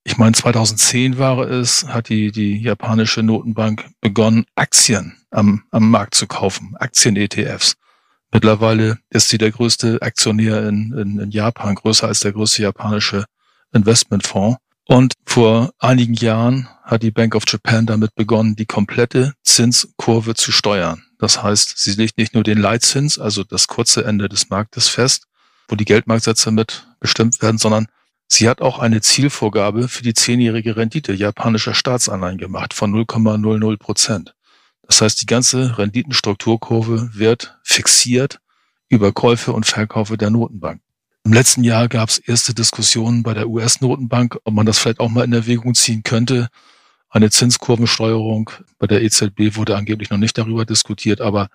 Ich 0.07 0.17
meine, 0.17 0.31
2010 0.31 1.17
war 1.17 1.39
es, 1.39 1.85
hat 1.89 2.07
die, 2.07 2.31
die 2.31 2.61
japanische 2.61 3.23
Notenbank 3.23 3.89
begonnen, 3.99 4.45
Aktien 4.55 5.17
am, 5.31 5.63
am 5.69 5.91
Markt 5.91 6.15
zu 6.15 6.27
kaufen, 6.27 6.77
Aktien-ETFs. 6.79 7.75
Mittlerweile 8.31 8.99
ist 9.09 9.27
sie 9.27 9.37
der 9.37 9.51
größte 9.51 10.01
Aktionär 10.01 10.65
in, 10.69 10.93
in, 10.93 11.19
in 11.19 11.31
Japan, 11.31 11.75
größer 11.75 12.07
als 12.07 12.21
der 12.21 12.31
größte 12.31 12.61
japanische 12.61 13.25
Investmentfonds. 13.73 14.57
Und 14.85 15.13
vor 15.25 15.71
einigen 15.77 16.13
Jahren 16.13 16.69
hat 16.83 17.03
die 17.03 17.11
Bank 17.11 17.35
of 17.35 17.43
Japan 17.45 17.85
damit 17.85 18.15
begonnen, 18.15 18.55
die 18.55 18.65
komplette 18.65 19.33
Zinskurve 19.43 20.35
zu 20.35 20.53
steuern. 20.53 21.03
Das 21.19 21.43
heißt, 21.43 21.77
sie 21.79 21.91
legt 21.91 22.17
nicht 22.17 22.33
nur 22.33 22.43
den 22.43 22.59
Leitzins, 22.59 23.19
also 23.19 23.43
das 23.43 23.67
kurze 23.67 24.05
Ende 24.05 24.29
des 24.29 24.49
Marktes 24.49 24.87
fest, 24.87 25.25
wo 25.67 25.75
die 25.75 25.83
Geldmarktsätze 25.83 26.49
mit 26.51 26.87
bestimmt 27.01 27.41
werden, 27.41 27.57
sondern 27.57 27.87
Sie 28.27 28.49
hat 28.49 28.61
auch 28.61 28.79
eine 28.79 29.01
Zielvorgabe 29.01 29.87
für 29.87 30.03
die 30.03 30.13
zehnjährige 30.13 30.75
Rendite 30.75 31.13
japanischer 31.13 31.73
Staatsanleihen 31.73 32.37
gemacht 32.37 32.73
von 32.73 32.93
0,00 32.93 33.77
Prozent. 33.77 34.35
Das 34.83 35.01
heißt, 35.01 35.21
die 35.21 35.25
ganze 35.25 35.77
Renditenstrukturkurve 35.77 37.11
wird 37.13 37.57
fixiert 37.63 38.39
über 38.89 39.11
Käufe 39.11 39.53
und 39.53 39.65
Verkäufe 39.65 40.17
der 40.17 40.29
Notenbank. 40.29 40.81
Im 41.23 41.33
letzten 41.33 41.63
Jahr 41.63 41.89
gab 41.89 42.07
es 42.07 42.19
erste 42.19 42.53
Diskussionen 42.53 43.21
bei 43.23 43.33
der 43.33 43.49
US-Notenbank, 43.49 44.37
ob 44.45 44.53
man 44.53 44.65
das 44.65 44.79
vielleicht 44.79 45.01
auch 45.01 45.09
mal 45.09 45.25
in 45.25 45.33
Erwägung 45.33 45.75
ziehen 45.75 46.03
könnte. 46.03 46.47
Eine 47.09 47.29
Zinskurvensteuerung 47.29 48.49
bei 48.79 48.87
der 48.87 49.01
EZB 49.01 49.55
wurde 49.55 49.75
angeblich 49.75 50.09
noch 50.09 50.17
nicht 50.17 50.37
darüber 50.37 50.65
diskutiert, 50.65 51.19
aber 51.19 51.49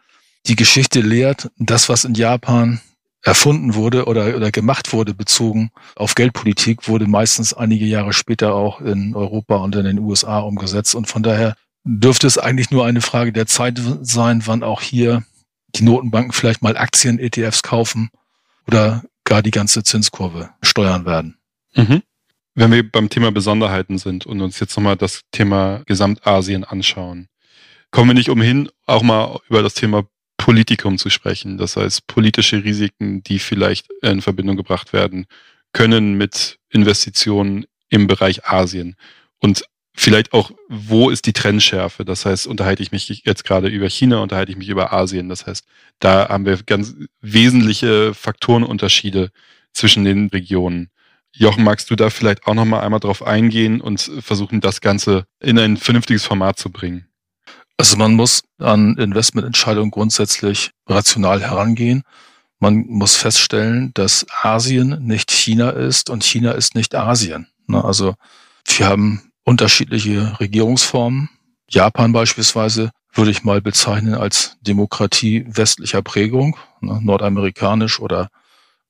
die 0.46 0.56
Geschichte 0.56 1.00
lehrt, 1.00 1.50
das, 1.56 1.88
was 1.88 2.04
in 2.04 2.14
Japan 2.14 2.80
erfunden 3.22 3.74
wurde 3.74 4.06
oder, 4.06 4.36
oder 4.36 4.50
gemacht 4.50 4.92
wurde, 4.92 5.14
bezogen 5.14 5.70
auf 5.94 6.14
Geldpolitik, 6.14 6.88
wurde 6.88 7.06
meistens 7.06 7.54
einige 7.54 7.84
Jahre 7.84 8.12
später 8.12 8.54
auch 8.54 8.80
in 8.80 9.14
Europa 9.14 9.56
und 9.56 9.76
in 9.76 9.84
den 9.84 10.00
USA 10.00 10.40
umgesetzt. 10.40 10.94
Und 10.94 11.06
von 11.06 11.22
daher 11.22 11.54
dürfte 11.84 12.26
es 12.26 12.38
eigentlich 12.38 12.70
nur 12.70 12.84
eine 12.84 13.00
Frage 13.00 13.32
der 13.32 13.46
Zeit 13.46 13.80
sein, 14.02 14.42
wann 14.46 14.62
auch 14.62 14.80
hier 14.80 15.22
die 15.74 15.84
Notenbanken 15.84 16.32
vielleicht 16.32 16.62
mal 16.62 16.76
Aktien-ETFs 16.76 17.62
kaufen 17.62 18.10
oder 18.66 19.04
gar 19.24 19.42
die 19.42 19.50
ganze 19.50 19.82
Zinskurve 19.82 20.50
steuern 20.60 21.06
werden. 21.06 21.38
Mhm. 21.74 22.02
Wenn 22.54 22.72
wir 22.72 22.90
beim 22.90 23.08
Thema 23.08 23.32
Besonderheiten 23.32 23.98
sind 23.98 24.26
und 24.26 24.42
uns 24.42 24.60
jetzt 24.60 24.76
nochmal 24.76 24.96
das 24.96 25.22
Thema 25.30 25.82
Gesamtasien 25.86 26.64
anschauen, 26.64 27.28
kommen 27.90 28.10
wir 28.10 28.14
nicht 28.14 28.28
umhin, 28.28 28.68
auch 28.86 29.02
mal 29.02 29.38
über 29.48 29.62
das 29.62 29.74
Thema 29.74 30.04
Politikum 30.42 30.98
zu 30.98 31.08
sprechen. 31.08 31.56
Das 31.56 31.76
heißt, 31.76 32.08
politische 32.08 32.64
Risiken, 32.64 33.22
die 33.22 33.38
vielleicht 33.38 33.86
in 34.02 34.20
Verbindung 34.22 34.56
gebracht 34.56 34.92
werden 34.92 35.26
können 35.72 36.14
mit 36.14 36.58
Investitionen 36.68 37.64
im 37.90 38.08
Bereich 38.08 38.44
Asien. 38.44 38.96
Und 39.38 39.62
vielleicht 39.94 40.32
auch, 40.32 40.50
wo 40.68 41.10
ist 41.10 41.26
die 41.26 41.32
Trendschärfe? 41.32 42.04
Das 42.04 42.26
heißt, 42.26 42.48
unterhalte 42.48 42.82
ich 42.82 42.90
mich 42.90 43.22
jetzt 43.24 43.44
gerade 43.44 43.68
über 43.68 43.88
China, 43.88 44.18
unterhalte 44.18 44.50
ich 44.50 44.58
mich 44.58 44.68
über 44.68 44.92
Asien. 44.92 45.28
Das 45.28 45.46
heißt, 45.46 45.64
da 46.00 46.28
haben 46.28 46.44
wir 46.44 46.60
ganz 46.64 46.96
wesentliche 47.20 48.12
Faktorenunterschiede 48.12 49.30
zwischen 49.72 50.04
den 50.04 50.26
Regionen. 50.26 50.90
Jochen, 51.30 51.62
magst 51.62 51.88
du 51.88 51.94
da 51.94 52.10
vielleicht 52.10 52.48
auch 52.48 52.54
noch 52.54 52.64
mal 52.64 52.80
einmal 52.80 52.98
drauf 52.98 53.24
eingehen 53.24 53.80
und 53.80 54.10
versuchen, 54.18 54.60
das 54.60 54.80
Ganze 54.80 55.24
in 55.38 55.56
ein 55.56 55.76
vernünftiges 55.76 56.24
Format 56.24 56.58
zu 56.58 56.70
bringen? 56.72 57.06
Also 57.82 57.96
man 57.96 58.14
muss 58.14 58.44
an 58.60 58.96
Investmententscheidungen 58.96 59.90
grundsätzlich 59.90 60.70
rational 60.86 61.40
herangehen. 61.40 62.04
Man 62.60 62.86
muss 62.86 63.16
feststellen, 63.16 63.90
dass 63.94 64.24
Asien 64.40 65.04
nicht 65.04 65.32
China 65.32 65.70
ist 65.70 66.08
und 66.08 66.22
China 66.22 66.52
ist 66.52 66.76
nicht 66.76 66.94
Asien. 66.94 67.48
Ne, 67.66 67.84
also 67.84 68.14
wir 68.66 68.86
haben 68.86 69.32
unterschiedliche 69.42 70.38
Regierungsformen. 70.38 71.28
Japan 71.68 72.12
beispielsweise 72.12 72.92
würde 73.14 73.32
ich 73.32 73.42
mal 73.42 73.60
bezeichnen 73.60 74.14
als 74.14 74.56
Demokratie 74.60 75.44
westlicher 75.48 76.02
Prägung, 76.02 76.56
ne, 76.82 77.00
nordamerikanisch 77.02 77.98
oder, 77.98 78.28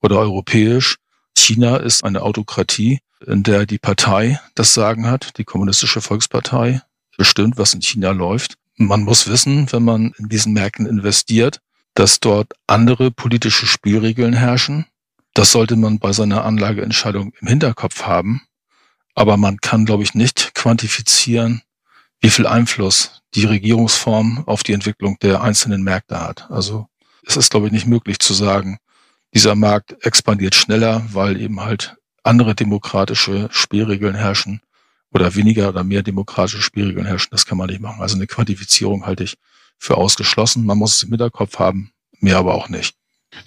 oder 0.03 0.19
europäisch. 0.19 0.97
China 1.35 1.77
ist 1.77 2.03
eine 2.03 2.21
Autokratie, 2.21 2.99
in 3.25 3.41
der 3.41 3.65
die 3.65 3.79
Partei 3.79 4.39
das 4.53 4.75
Sagen 4.75 5.07
hat, 5.07 5.39
die 5.39 5.45
Kommunistische 5.45 5.99
Volkspartei 5.99 6.83
bestimmt, 7.17 7.57
was 7.57 7.73
in 7.73 7.81
China 7.81 8.11
läuft. 8.11 8.59
Man 8.75 9.03
muss 9.03 9.27
wissen, 9.27 9.71
wenn 9.71 9.83
man 9.83 10.13
in 10.17 10.29
diesen 10.29 10.53
Märkten 10.53 10.85
investiert, 10.85 11.59
dass 11.93 12.19
dort 12.19 12.53
andere 12.65 13.11
politische 13.11 13.67
Spielregeln 13.67 14.33
herrschen. 14.33 14.85
Das 15.33 15.51
sollte 15.51 15.75
man 15.75 15.99
bei 15.99 16.11
seiner 16.11 16.43
Anlageentscheidung 16.43 17.33
im 17.39 17.47
Hinterkopf 17.47 18.03
haben. 18.03 18.41
Aber 19.15 19.37
man 19.37 19.57
kann, 19.57 19.85
glaube 19.85 20.03
ich, 20.03 20.15
nicht 20.15 20.55
quantifizieren, 20.55 21.61
wie 22.19 22.31
viel 22.31 22.47
Einfluss 22.47 23.21
die 23.35 23.45
Regierungsform 23.45 24.43
auf 24.47 24.63
die 24.63 24.73
Entwicklung 24.73 25.17
der 25.21 25.41
einzelnen 25.41 25.83
Märkte 25.83 26.19
hat. 26.19 26.49
Also 26.49 26.87
es 27.25 27.37
ist, 27.37 27.51
glaube 27.51 27.67
ich, 27.67 27.73
nicht 27.73 27.85
möglich 27.85 28.19
zu 28.19 28.33
sagen, 28.33 28.77
dieser 29.33 29.55
Markt 29.55 30.03
expandiert 30.05 30.55
schneller, 30.55 31.03
weil 31.11 31.39
eben 31.39 31.61
halt 31.61 31.95
andere 32.23 32.55
demokratische 32.55 33.49
Spielregeln 33.51 34.15
herrschen 34.15 34.61
oder 35.13 35.35
weniger 35.35 35.69
oder 35.69 35.83
mehr 35.83 36.03
demokratische 36.03 36.61
Spielregeln 36.61 37.05
herrschen. 37.05 37.29
Das 37.31 37.45
kann 37.45 37.57
man 37.57 37.69
nicht 37.69 37.81
machen. 37.81 38.01
Also 38.01 38.15
eine 38.15 38.27
Quantifizierung 38.27 39.05
halte 39.05 39.23
ich 39.23 39.37
für 39.77 39.97
ausgeschlossen. 39.97 40.65
Man 40.65 40.77
muss 40.77 40.95
es 40.95 41.03
im 41.03 41.09
Hinterkopf 41.09 41.59
haben, 41.59 41.91
mehr 42.19 42.37
aber 42.37 42.55
auch 42.55 42.69
nicht. 42.69 42.95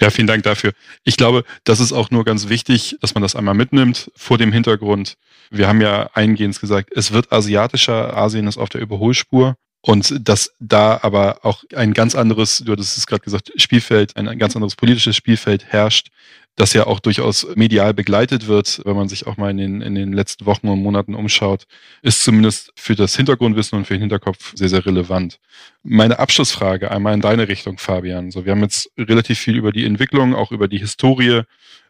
Ja, 0.01 0.11
vielen 0.11 0.27
Dank 0.27 0.43
dafür. 0.43 0.73
Ich 1.05 1.17
glaube, 1.17 1.45
das 1.65 1.81
ist 1.81 1.93
auch 1.93 2.11
nur 2.11 2.25
ganz 2.25 2.49
wichtig, 2.49 2.97
dass 3.01 3.15
man 3.15 3.23
das 3.23 3.37
einmal 3.37 3.55
mitnimmt 3.55 4.11
vor 4.17 4.37
dem 4.37 4.53
Hintergrund. 4.53 5.17
Wir 5.51 5.69
haben 5.69 5.81
ja 5.81 6.11
eingehend 6.15 6.61
gesagt, 6.61 6.91
es 6.95 7.13
wird 7.13 7.33
asiatischer, 7.33 8.17
Asien 8.17 8.49
ist 8.49 8.59
auf 8.59 8.69
der 8.69 8.81
Überholspur. 8.81 9.57
Und 9.81 10.29
dass 10.29 10.53
da 10.59 10.99
aber 11.03 11.45
auch 11.45 11.63
ein 11.75 11.95
ganz 11.95 12.17
anderes, 12.17 12.59
du 12.59 12.73
hattest 12.73 12.99
es 12.99 13.07
gerade 13.07 13.23
gesagt, 13.23 13.53
Spielfeld, 13.55 14.17
ein 14.17 14.39
ganz 14.39 14.57
anderes 14.57 14.75
politisches 14.75 15.15
Spielfeld 15.15 15.65
herrscht, 15.65 16.09
das 16.57 16.73
ja 16.73 16.87
auch 16.87 17.01
durchaus 17.01 17.47
medial 17.55 17.93
begleitet 17.93 18.47
wird, 18.47 18.81
wenn 18.85 18.97
man 18.97 19.09
sich 19.09 19.27
auch 19.27 19.37
mal 19.37 19.51
in 19.51 19.59
den, 19.59 19.81
in 19.83 19.95
den 19.95 20.13
letzten 20.13 20.47
Wochen 20.47 20.69
und 20.69 20.83
Monaten 20.83 21.15
umschaut, 21.15 21.67
ist 22.03 22.25
zumindest 22.25 22.73
für 22.77 22.95
das 22.95 23.15
Hintergrundwissen 23.15 23.79
und 23.79 23.85
für 23.85 23.95
den 23.95 24.01
Hinterkopf 24.01 24.55
sehr, 24.57 24.71
sehr 24.71 24.85
relevant. 24.85 25.39
Meine 25.83 26.19
Abschlussfrage 26.19 26.91
einmal 26.91 27.13
in 27.13 27.21
deine 27.21 27.49
Richtung, 27.49 27.77
Fabian. 27.77 28.31
So, 28.31 28.47
wir 28.47 28.53
haben 28.53 28.63
jetzt 28.63 28.91
relativ 28.99 29.39
viel 29.39 29.55
über 29.55 29.71
die 29.71 29.85
Entwicklung, 29.85 30.35
auch 30.35 30.51
über 30.51 30.67
die 30.67 30.79
Historie 30.79 31.43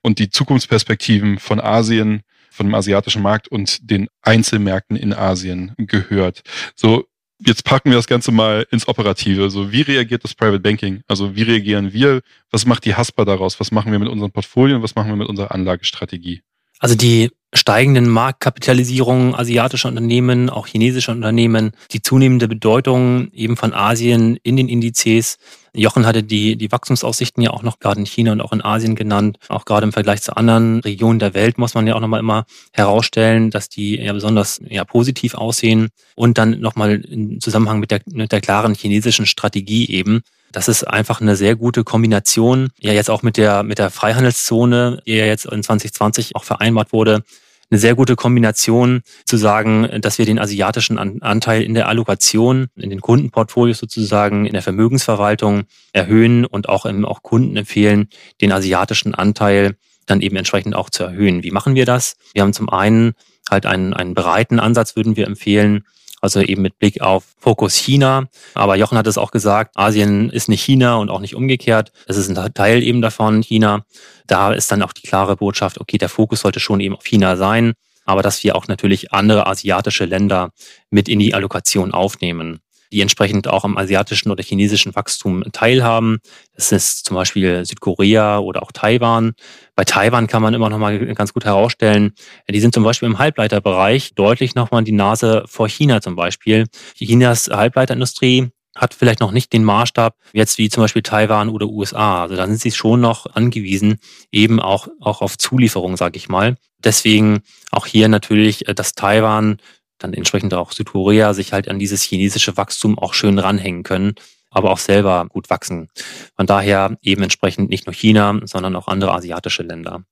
und 0.02 0.18
die 0.18 0.30
Zukunftsperspektiven 0.30 1.38
von 1.38 1.60
Asien, 1.60 2.22
von 2.50 2.66
dem 2.66 2.74
asiatischen 2.74 3.22
Markt 3.22 3.48
und 3.48 3.90
den 3.90 4.08
Einzelmärkten 4.22 4.96
in 4.96 5.12
Asien 5.12 5.74
gehört. 5.78 6.42
So, 6.74 7.06
Jetzt 7.38 7.64
packen 7.64 7.90
wir 7.90 7.96
das 7.96 8.06
Ganze 8.06 8.32
mal 8.32 8.66
ins 8.70 8.88
Operative. 8.88 9.42
Also 9.42 9.70
wie 9.70 9.82
reagiert 9.82 10.24
das 10.24 10.34
Private 10.34 10.60
Banking? 10.60 11.02
Also 11.06 11.36
wie 11.36 11.42
reagieren 11.42 11.92
wir? 11.92 12.22
Was 12.50 12.64
macht 12.64 12.84
die 12.86 12.94
Haspa 12.94 13.24
daraus? 13.26 13.60
Was 13.60 13.70
machen 13.72 13.92
wir 13.92 13.98
mit 13.98 14.08
unseren 14.08 14.32
Portfolien? 14.32 14.82
Was 14.82 14.94
machen 14.94 15.08
wir 15.08 15.16
mit 15.16 15.28
unserer 15.28 15.52
Anlagestrategie? 15.52 16.42
Also 16.78 16.94
die 16.94 17.30
steigenden 17.54 18.08
Marktkapitalisierungen 18.08 19.34
asiatischer 19.34 19.88
Unternehmen, 19.88 20.50
auch 20.50 20.66
chinesischer 20.66 21.12
Unternehmen, 21.12 21.72
die 21.92 22.02
zunehmende 22.02 22.48
Bedeutung 22.48 23.30
eben 23.32 23.56
von 23.56 23.72
Asien 23.72 24.38
in 24.42 24.56
den 24.56 24.68
Indizes. 24.68 25.38
Jochen 25.74 26.06
hatte 26.06 26.22
die, 26.22 26.56
die 26.56 26.72
Wachstumsaussichten 26.72 27.42
ja 27.42 27.50
auch 27.50 27.62
noch 27.62 27.78
gerade 27.78 28.00
in 28.00 28.06
China 28.06 28.32
und 28.32 28.40
auch 28.40 28.52
in 28.52 28.64
Asien 28.64 28.94
genannt. 28.94 29.38
Auch 29.48 29.64
gerade 29.64 29.84
im 29.84 29.92
Vergleich 29.92 30.22
zu 30.22 30.36
anderen 30.36 30.80
Regionen 30.80 31.18
der 31.18 31.34
Welt 31.34 31.58
muss 31.58 31.74
man 31.74 31.86
ja 31.86 31.94
auch 31.94 32.00
nochmal 32.00 32.20
immer 32.20 32.46
herausstellen, 32.72 33.50
dass 33.50 33.68
die 33.68 33.96
ja 33.96 34.12
besonders 34.12 34.60
ja, 34.68 34.84
positiv 34.84 35.34
aussehen. 35.34 35.88
Und 36.14 36.38
dann 36.38 36.60
nochmal 36.60 37.04
im 37.04 37.40
Zusammenhang 37.40 37.80
mit 37.80 37.90
der, 37.90 38.00
mit 38.06 38.32
der 38.32 38.40
klaren 38.40 38.74
chinesischen 38.74 39.26
Strategie 39.26 39.88
eben, 39.90 40.22
das 40.56 40.68
ist 40.68 40.84
einfach 40.84 41.20
eine 41.20 41.36
sehr 41.36 41.54
gute 41.54 41.84
Kombination. 41.84 42.70
Ja, 42.80 42.94
jetzt 42.94 43.10
auch 43.10 43.22
mit 43.22 43.36
der, 43.36 43.62
mit 43.62 43.78
der 43.78 43.90
Freihandelszone, 43.90 45.02
die 45.06 45.12
ja 45.12 45.26
jetzt 45.26 45.44
in 45.44 45.62
2020 45.62 46.34
auch 46.34 46.44
vereinbart 46.44 46.94
wurde, 46.94 47.24
eine 47.70 47.78
sehr 47.78 47.94
gute 47.94 48.16
Kombination 48.16 49.02
zu 49.26 49.36
sagen, 49.36 50.00
dass 50.00 50.16
wir 50.16 50.24
den 50.24 50.38
asiatischen 50.38 50.96
Anteil 50.96 51.60
in 51.60 51.74
der 51.74 51.88
Allokation, 51.88 52.68
in 52.74 52.88
den 52.88 53.02
Kundenportfolios 53.02 53.76
sozusagen, 53.76 54.46
in 54.46 54.54
der 54.54 54.62
Vermögensverwaltung 54.62 55.64
erhöhen 55.92 56.46
und 56.46 56.70
auch, 56.70 56.86
im, 56.86 57.04
auch 57.04 57.22
Kunden 57.22 57.58
empfehlen, 57.58 58.08
den 58.40 58.50
asiatischen 58.50 59.14
Anteil 59.14 59.76
dann 60.06 60.22
eben 60.22 60.36
entsprechend 60.36 60.74
auch 60.74 60.88
zu 60.88 61.02
erhöhen. 61.02 61.42
Wie 61.42 61.50
machen 61.50 61.74
wir 61.74 61.84
das? 61.84 62.16
Wir 62.32 62.40
haben 62.40 62.54
zum 62.54 62.70
einen 62.70 63.12
halt 63.50 63.66
einen, 63.66 63.92
einen 63.92 64.14
breiten 64.14 64.58
Ansatz, 64.58 64.96
würden 64.96 65.16
wir 65.16 65.26
empfehlen, 65.26 65.84
also 66.26 66.40
eben 66.40 66.62
mit 66.62 66.78
Blick 66.78 67.00
auf 67.00 67.24
Fokus 67.38 67.76
China. 67.76 68.26
Aber 68.54 68.76
Jochen 68.76 68.98
hat 68.98 69.06
es 69.06 69.16
auch 69.16 69.30
gesagt, 69.30 69.76
Asien 69.76 70.28
ist 70.30 70.48
nicht 70.48 70.62
China 70.62 70.96
und 70.96 71.08
auch 71.08 71.20
nicht 71.20 71.36
umgekehrt. 71.36 71.92
Es 72.08 72.16
ist 72.16 72.28
ein 72.28 72.54
Teil 72.54 72.82
eben 72.82 73.00
davon, 73.00 73.42
China. 73.42 73.84
Da 74.26 74.52
ist 74.52 74.72
dann 74.72 74.82
auch 74.82 74.92
die 74.92 75.06
klare 75.06 75.36
Botschaft, 75.36 75.80
okay, 75.80 75.98
der 75.98 76.08
Fokus 76.08 76.40
sollte 76.40 76.58
schon 76.58 76.80
eben 76.80 76.96
auf 76.96 77.04
China 77.04 77.36
sein, 77.36 77.74
aber 78.04 78.22
dass 78.22 78.42
wir 78.42 78.56
auch 78.56 78.66
natürlich 78.66 79.12
andere 79.12 79.46
asiatische 79.46 80.04
Länder 80.04 80.50
mit 80.90 81.08
in 81.08 81.20
die 81.20 81.34
Allokation 81.34 81.92
aufnehmen 81.92 82.60
die 82.92 83.00
entsprechend 83.00 83.48
auch 83.48 83.64
am 83.64 83.76
asiatischen 83.76 84.30
oder 84.30 84.42
chinesischen 84.42 84.94
Wachstum 84.94 85.44
teilhaben. 85.52 86.18
Das 86.54 86.72
ist 86.72 87.04
zum 87.04 87.16
Beispiel 87.16 87.64
Südkorea 87.64 88.38
oder 88.38 88.62
auch 88.62 88.72
Taiwan. 88.72 89.34
Bei 89.74 89.84
Taiwan 89.84 90.26
kann 90.26 90.42
man 90.42 90.54
immer 90.54 90.70
noch 90.70 90.78
mal 90.78 90.98
ganz 91.14 91.32
gut 91.32 91.44
herausstellen, 91.44 92.14
die 92.48 92.60
sind 92.60 92.74
zum 92.74 92.84
Beispiel 92.84 93.08
im 93.08 93.18
Halbleiterbereich 93.18 94.14
deutlich 94.14 94.54
noch 94.54 94.70
mal 94.70 94.82
die 94.82 94.92
Nase 94.92 95.44
vor 95.46 95.68
China 95.68 96.00
zum 96.00 96.16
Beispiel. 96.16 96.66
Chinas 96.96 97.48
Halbleiterindustrie 97.48 98.50
hat 98.76 98.94
vielleicht 98.94 99.20
noch 99.20 99.32
nicht 99.32 99.52
den 99.52 99.64
Maßstab 99.64 100.16
jetzt 100.32 100.58
wie 100.58 100.68
zum 100.68 100.82
Beispiel 100.82 101.02
Taiwan 101.02 101.48
oder 101.48 101.66
USA. 101.66 102.22
Also 102.22 102.36
da 102.36 102.46
sind 102.46 102.60
sie 102.60 102.70
schon 102.70 103.00
noch 103.00 103.26
angewiesen, 103.26 103.98
eben 104.30 104.60
auch, 104.60 104.88
auch 105.00 105.22
auf 105.22 105.38
Zulieferung, 105.38 105.96
sage 105.96 106.16
ich 106.16 106.28
mal. 106.28 106.56
Deswegen 106.78 107.40
auch 107.70 107.86
hier 107.86 108.08
natürlich, 108.08 108.68
äh, 108.68 108.74
dass 108.74 108.92
Taiwan 108.92 109.56
dann 109.98 110.14
entsprechend 110.14 110.54
auch 110.54 110.72
Südkorea 110.72 111.34
sich 111.34 111.52
halt 111.52 111.68
an 111.68 111.78
dieses 111.78 112.02
chinesische 112.02 112.56
Wachstum 112.56 112.98
auch 112.98 113.14
schön 113.14 113.38
ranhängen 113.38 113.82
können, 113.82 114.14
aber 114.50 114.70
auch 114.70 114.78
selber 114.78 115.26
gut 115.28 115.50
wachsen. 115.50 115.88
Von 116.36 116.46
daher 116.46 116.96
eben 117.02 117.22
entsprechend 117.22 117.70
nicht 117.70 117.86
nur 117.86 117.94
China, 117.94 118.40
sondern 118.44 118.76
auch 118.76 118.88
andere 118.88 119.12
asiatische 119.12 119.62
Länder. 119.62 120.04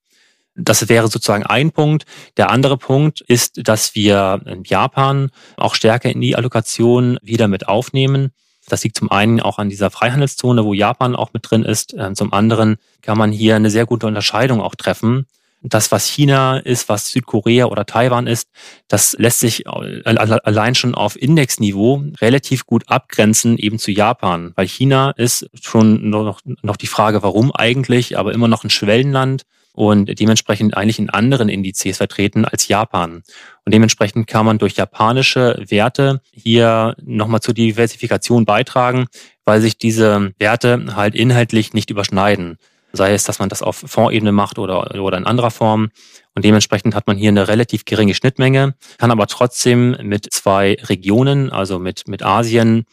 Das 0.57 0.89
wäre 0.89 1.09
sozusagen 1.09 1.45
ein 1.45 1.73
Punkt. 1.73 2.05
Der 2.37 2.51
andere 2.51 2.77
Punkt 2.77 3.21
ist, 3.23 3.67
dass 3.67 3.95
wir 3.95 4.41
in 4.47 4.63
Japan 4.65 5.31
auch 5.57 5.75
stärker 5.75 6.11
in 6.11 6.21
die 6.21 6.37
Allokation 6.37 7.19
wieder 7.23 7.49
mit 7.49 7.67
aufnehmen. 7.67 8.31
Das 8.69 8.85
liegt 8.85 8.97
zum 8.97 9.11
einen 9.11 9.41
auch 9.41 9.59
an 9.59 9.69
dieser 9.69 9.91
Freihandelszone, 9.91 10.65
wo 10.65 10.73
Japan 10.73 11.17
auch 11.17 11.33
mit 11.33 11.51
drin 11.51 11.65
ist. 11.65 11.95
Ähm, 11.99 12.15
zum 12.15 12.33
anderen 12.33 12.77
kann 13.03 13.19
man 13.19 13.33
hier 13.33 13.57
eine 13.57 13.69
sehr 13.69 13.85
gute 13.85 14.07
Unterscheidung 14.07 14.61
auch 14.61 14.75
treffen. 14.75 15.27
Das, 15.67 15.91
was 15.91 16.07
China 16.07 16.59
ist, 16.59 16.91
was 16.91 17.11
Südkorea 17.11 17.67
oder 17.67 17.87
Taiwan 17.87 18.27
ist, 18.27 18.51
das 18.87 19.17
lässt 19.19 19.41
sich 19.41 19.67
allein 19.67 20.75
schon 20.75 20.95
auf 20.95 21.21
Indexniveau 21.21 22.05
relativ 22.21 22.67
gut 22.67 22.85
abgrenzen 22.89 23.57
eben 23.57 23.79
zu 23.79 23.91
Japan, 23.91 24.53
weil 24.57 24.69
China 24.69 25.13
ist 25.13 25.49
schon 25.63 26.11
noch, 26.11 26.41
noch 26.63 26.77
die 26.77 26.87
Frage, 26.87 27.23
warum 27.23 27.51
eigentlich, 27.51 28.19
aber 28.19 28.35
immer 28.35 28.47
noch 28.47 28.63
ein 28.63 28.71
Schwellenland 28.71 29.45
und 29.73 30.21
dementsprechend 30.21 30.77
eigentlich 30.77 30.99
in 30.99 31.11
anderen 31.11 31.49
Indizes 31.49 31.97
vertreten 31.97 32.45
als 32.45 32.69
Japan. 32.69 33.23
Und 33.65 33.75
dementsprechend 33.75 34.27
kann 34.27 34.47
man 34.47 34.59
durch 34.59 34.75
japanische 34.75 35.65
Werte 35.69 36.21
hier 36.31 36.95
nochmal 37.03 37.41
zur 37.41 37.55
Diversifikation 37.55 38.45
beitragen, 38.45 39.07
weil 39.45 39.61
sich 39.61 39.77
diese 39.77 40.33
Werte 40.39 40.95
halt 40.95 41.15
inhaltlich 41.15 41.73
nicht 41.73 41.91
überschneiden. 41.91 42.59
Sei 42.97 43.13
es, 43.13 43.25
dass 43.25 43.41
man 43.41 43.49
das 43.49 43.63
auf 43.63 43.77
Fondsebene 43.77 44.33
macht 44.33 44.59
oder, 44.59 44.95
oder 45.01 45.19
in 45.19 45.27
anderer 45.27 45.51
Form. 45.51 45.91
Und 46.35 46.45
dementsprechend 46.45 46.95
hat 46.95 47.07
man 47.07 47.17
hier 47.17 47.29
eine 47.29 47.49
relativ 47.49 47.85
geringe 47.85 48.15
Schnittmenge, 48.15 48.75
kann 48.99 49.11
aber 49.11 49.27
trotzdem 49.27 49.97
mit 50.03 50.33
zwei 50.33 50.77
Regionen, 50.85 51.51
also 51.51 51.79
mit, 51.79 52.09
mit 52.09 52.23
Asien, 52.23 52.87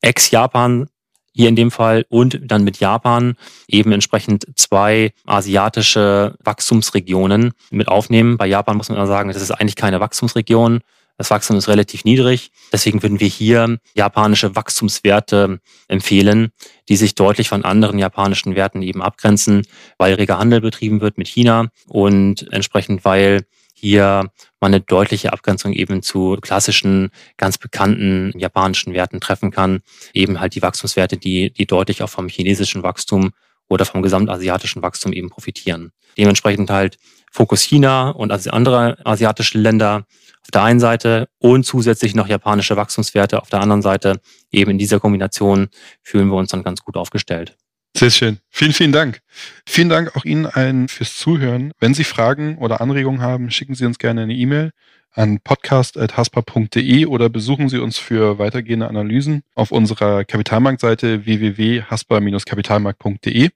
ex-Japan 0.00 0.88
hier 1.32 1.50
in 1.50 1.56
dem 1.56 1.70
Fall 1.70 2.06
und 2.08 2.40
dann 2.42 2.64
mit 2.64 2.80
Japan 2.80 3.36
eben 3.68 3.92
entsprechend 3.92 4.46
zwei 4.56 5.12
asiatische 5.26 6.34
Wachstumsregionen 6.42 7.52
mit 7.70 7.88
aufnehmen. 7.88 8.38
Bei 8.38 8.46
Japan 8.46 8.78
muss 8.78 8.88
man 8.88 9.06
sagen, 9.06 9.28
das 9.28 9.42
ist 9.42 9.50
eigentlich 9.50 9.76
keine 9.76 10.00
Wachstumsregion. 10.00 10.80
Das 11.18 11.30
Wachstum 11.30 11.56
ist 11.56 11.68
relativ 11.68 12.04
niedrig. 12.04 12.50
Deswegen 12.72 13.02
würden 13.02 13.20
wir 13.20 13.28
hier 13.28 13.78
japanische 13.94 14.54
Wachstumswerte 14.54 15.60
empfehlen, 15.88 16.50
die 16.88 16.96
sich 16.96 17.14
deutlich 17.14 17.48
von 17.48 17.64
anderen 17.64 17.98
japanischen 17.98 18.54
Werten 18.54 18.82
eben 18.82 19.02
abgrenzen, 19.02 19.66
weil 19.98 20.14
reger 20.14 20.38
Handel 20.38 20.60
betrieben 20.60 21.00
wird 21.00 21.16
mit 21.16 21.28
China 21.28 21.68
und 21.88 22.52
entsprechend, 22.52 23.04
weil 23.04 23.46
hier 23.72 24.30
man 24.60 24.74
eine 24.74 24.80
deutliche 24.80 25.32
Abgrenzung 25.32 25.72
eben 25.72 26.02
zu 26.02 26.38
klassischen, 26.40 27.10
ganz 27.36 27.58
bekannten 27.58 28.32
japanischen 28.38 28.94
Werten 28.94 29.20
treffen 29.20 29.50
kann. 29.50 29.80
Eben 30.14 30.40
halt 30.40 30.54
die 30.54 30.62
Wachstumswerte, 30.62 31.18
die, 31.18 31.52
die 31.52 31.66
deutlich 31.66 32.02
auch 32.02 32.08
vom 32.08 32.28
chinesischen 32.28 32.82
Wachstum 32.82 33.32
oder 33.68 33.84
vom 33.84 34.02
gesamtasiatischen 34.02 34.82
Wachstum 34.82 35.12
eben 35.12 35.28
profitieren. 35.28 35.92
Dementsprechend 36.16 36.70
halt 36.70 36.98
Fokus 37.30 37.62
China 37.62 38.10
und 38.10 38.32
andere 38.32 38.96
asiatische 39.04 39.58
Länder 39.58 40.06
auf 40.46 40.52
der 40.52 40.62
einen 40.62 40.78
Seite 40.78 41.28
und 41.38 41.66
zusätzlich 41.66 42.14
noch 42.14 42.28
japanische 42.28 42.76
Wachstumswerte 42.76 43.42
auf 43.42 43.50
der 43.50 43.60
anderen 43.60 43.82
Seite. 43.82 44.20
Eben 44.52 44.70
in 44.70 44.78
dieser 44.78 45.00
Kombination 45.00 45.68
fühlen 46.02 46.28
wir 46.28 46.36
uns 46.36 46.50
dann 46.50 46.62
ganz 46.62 46.82
gut 46.82 46.96
aufgestellt. 46.96 47.56
Sehr 47.96 48.10
schön. 48.10 48.38
Vielen, 48.50 48.72
vielen 48.72 48.92
Dank. 48.92 49.18
Vielen 49.66 49.88
Dank 49.88 50.14
auch 50.14 50.24
Ihnen 50.24 50.46
allen 50.46 50.86
fürs 50.86 51.16
Zuhören. 51.16 51.72
Wenn 51.80 51.94
Sie 51.94 52.04
Fragen 52.04 52.58
oder 52.58 52.80
Anregungen 52.80 53.22
haben, 53.22 53.50
schicken 53.50 53.74
Sie 53.74 53.86
uns 53.86 53.98
gerne 53.98 54.22
eine 54.22 54.34
E-Mail 54.34 54.70
an 55.10 55.40
podcast.haspa.de 55.40 57.06
oder 57.06 57.28
besuchen 57.28 57.68
Sie 57.68 57.78
uns 57.78 57.98
für 57.98 58.38
weitergehende 58.38 58.86
Analysen 58.86 59.42
auf 59.56 59.72
unserer 59.72 60.24
Kapitalmarktseite 60.24 61.24
www.haspa-kapitalmarkt.de. 61.24 63.50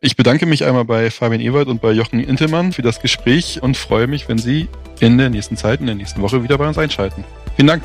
Ich 0.00 0.16
bedanke 0.16 0.46
mich 0.46 0.64
einmal 0.64 0.84
bei 0.84 1.10
Fabian 1.10 1.40
Ewald 1.40 1.68
und 1.68 1.80
bei 1.80 1.92
Jochen 1.92 2.20
Intelmann 2.20 2.72
für 2.72 2.82
das 2.82 3.00
Gespräch 3.00 3.62
und 3.62 3.76
freue 3.76 4.06
mich, 4.06 4.28
wenn 4.28 4.38
Sie 4.38 4.68
in 5.00 5.18
der 5.18 5.30
nächsten 5.30 5.56
Zeit, 5.56 5.80
in 5.80 5.86
der 5.86 5.94
nächsten 5.94 6.22
Woche 6.22 6.42
wieder 6.42 6.58
bei 6.58 6.66
uns 6.66 6.78
einschalten. 6.78 7.24
Vielen 7.56 7.68
Dank. 7.68 7.82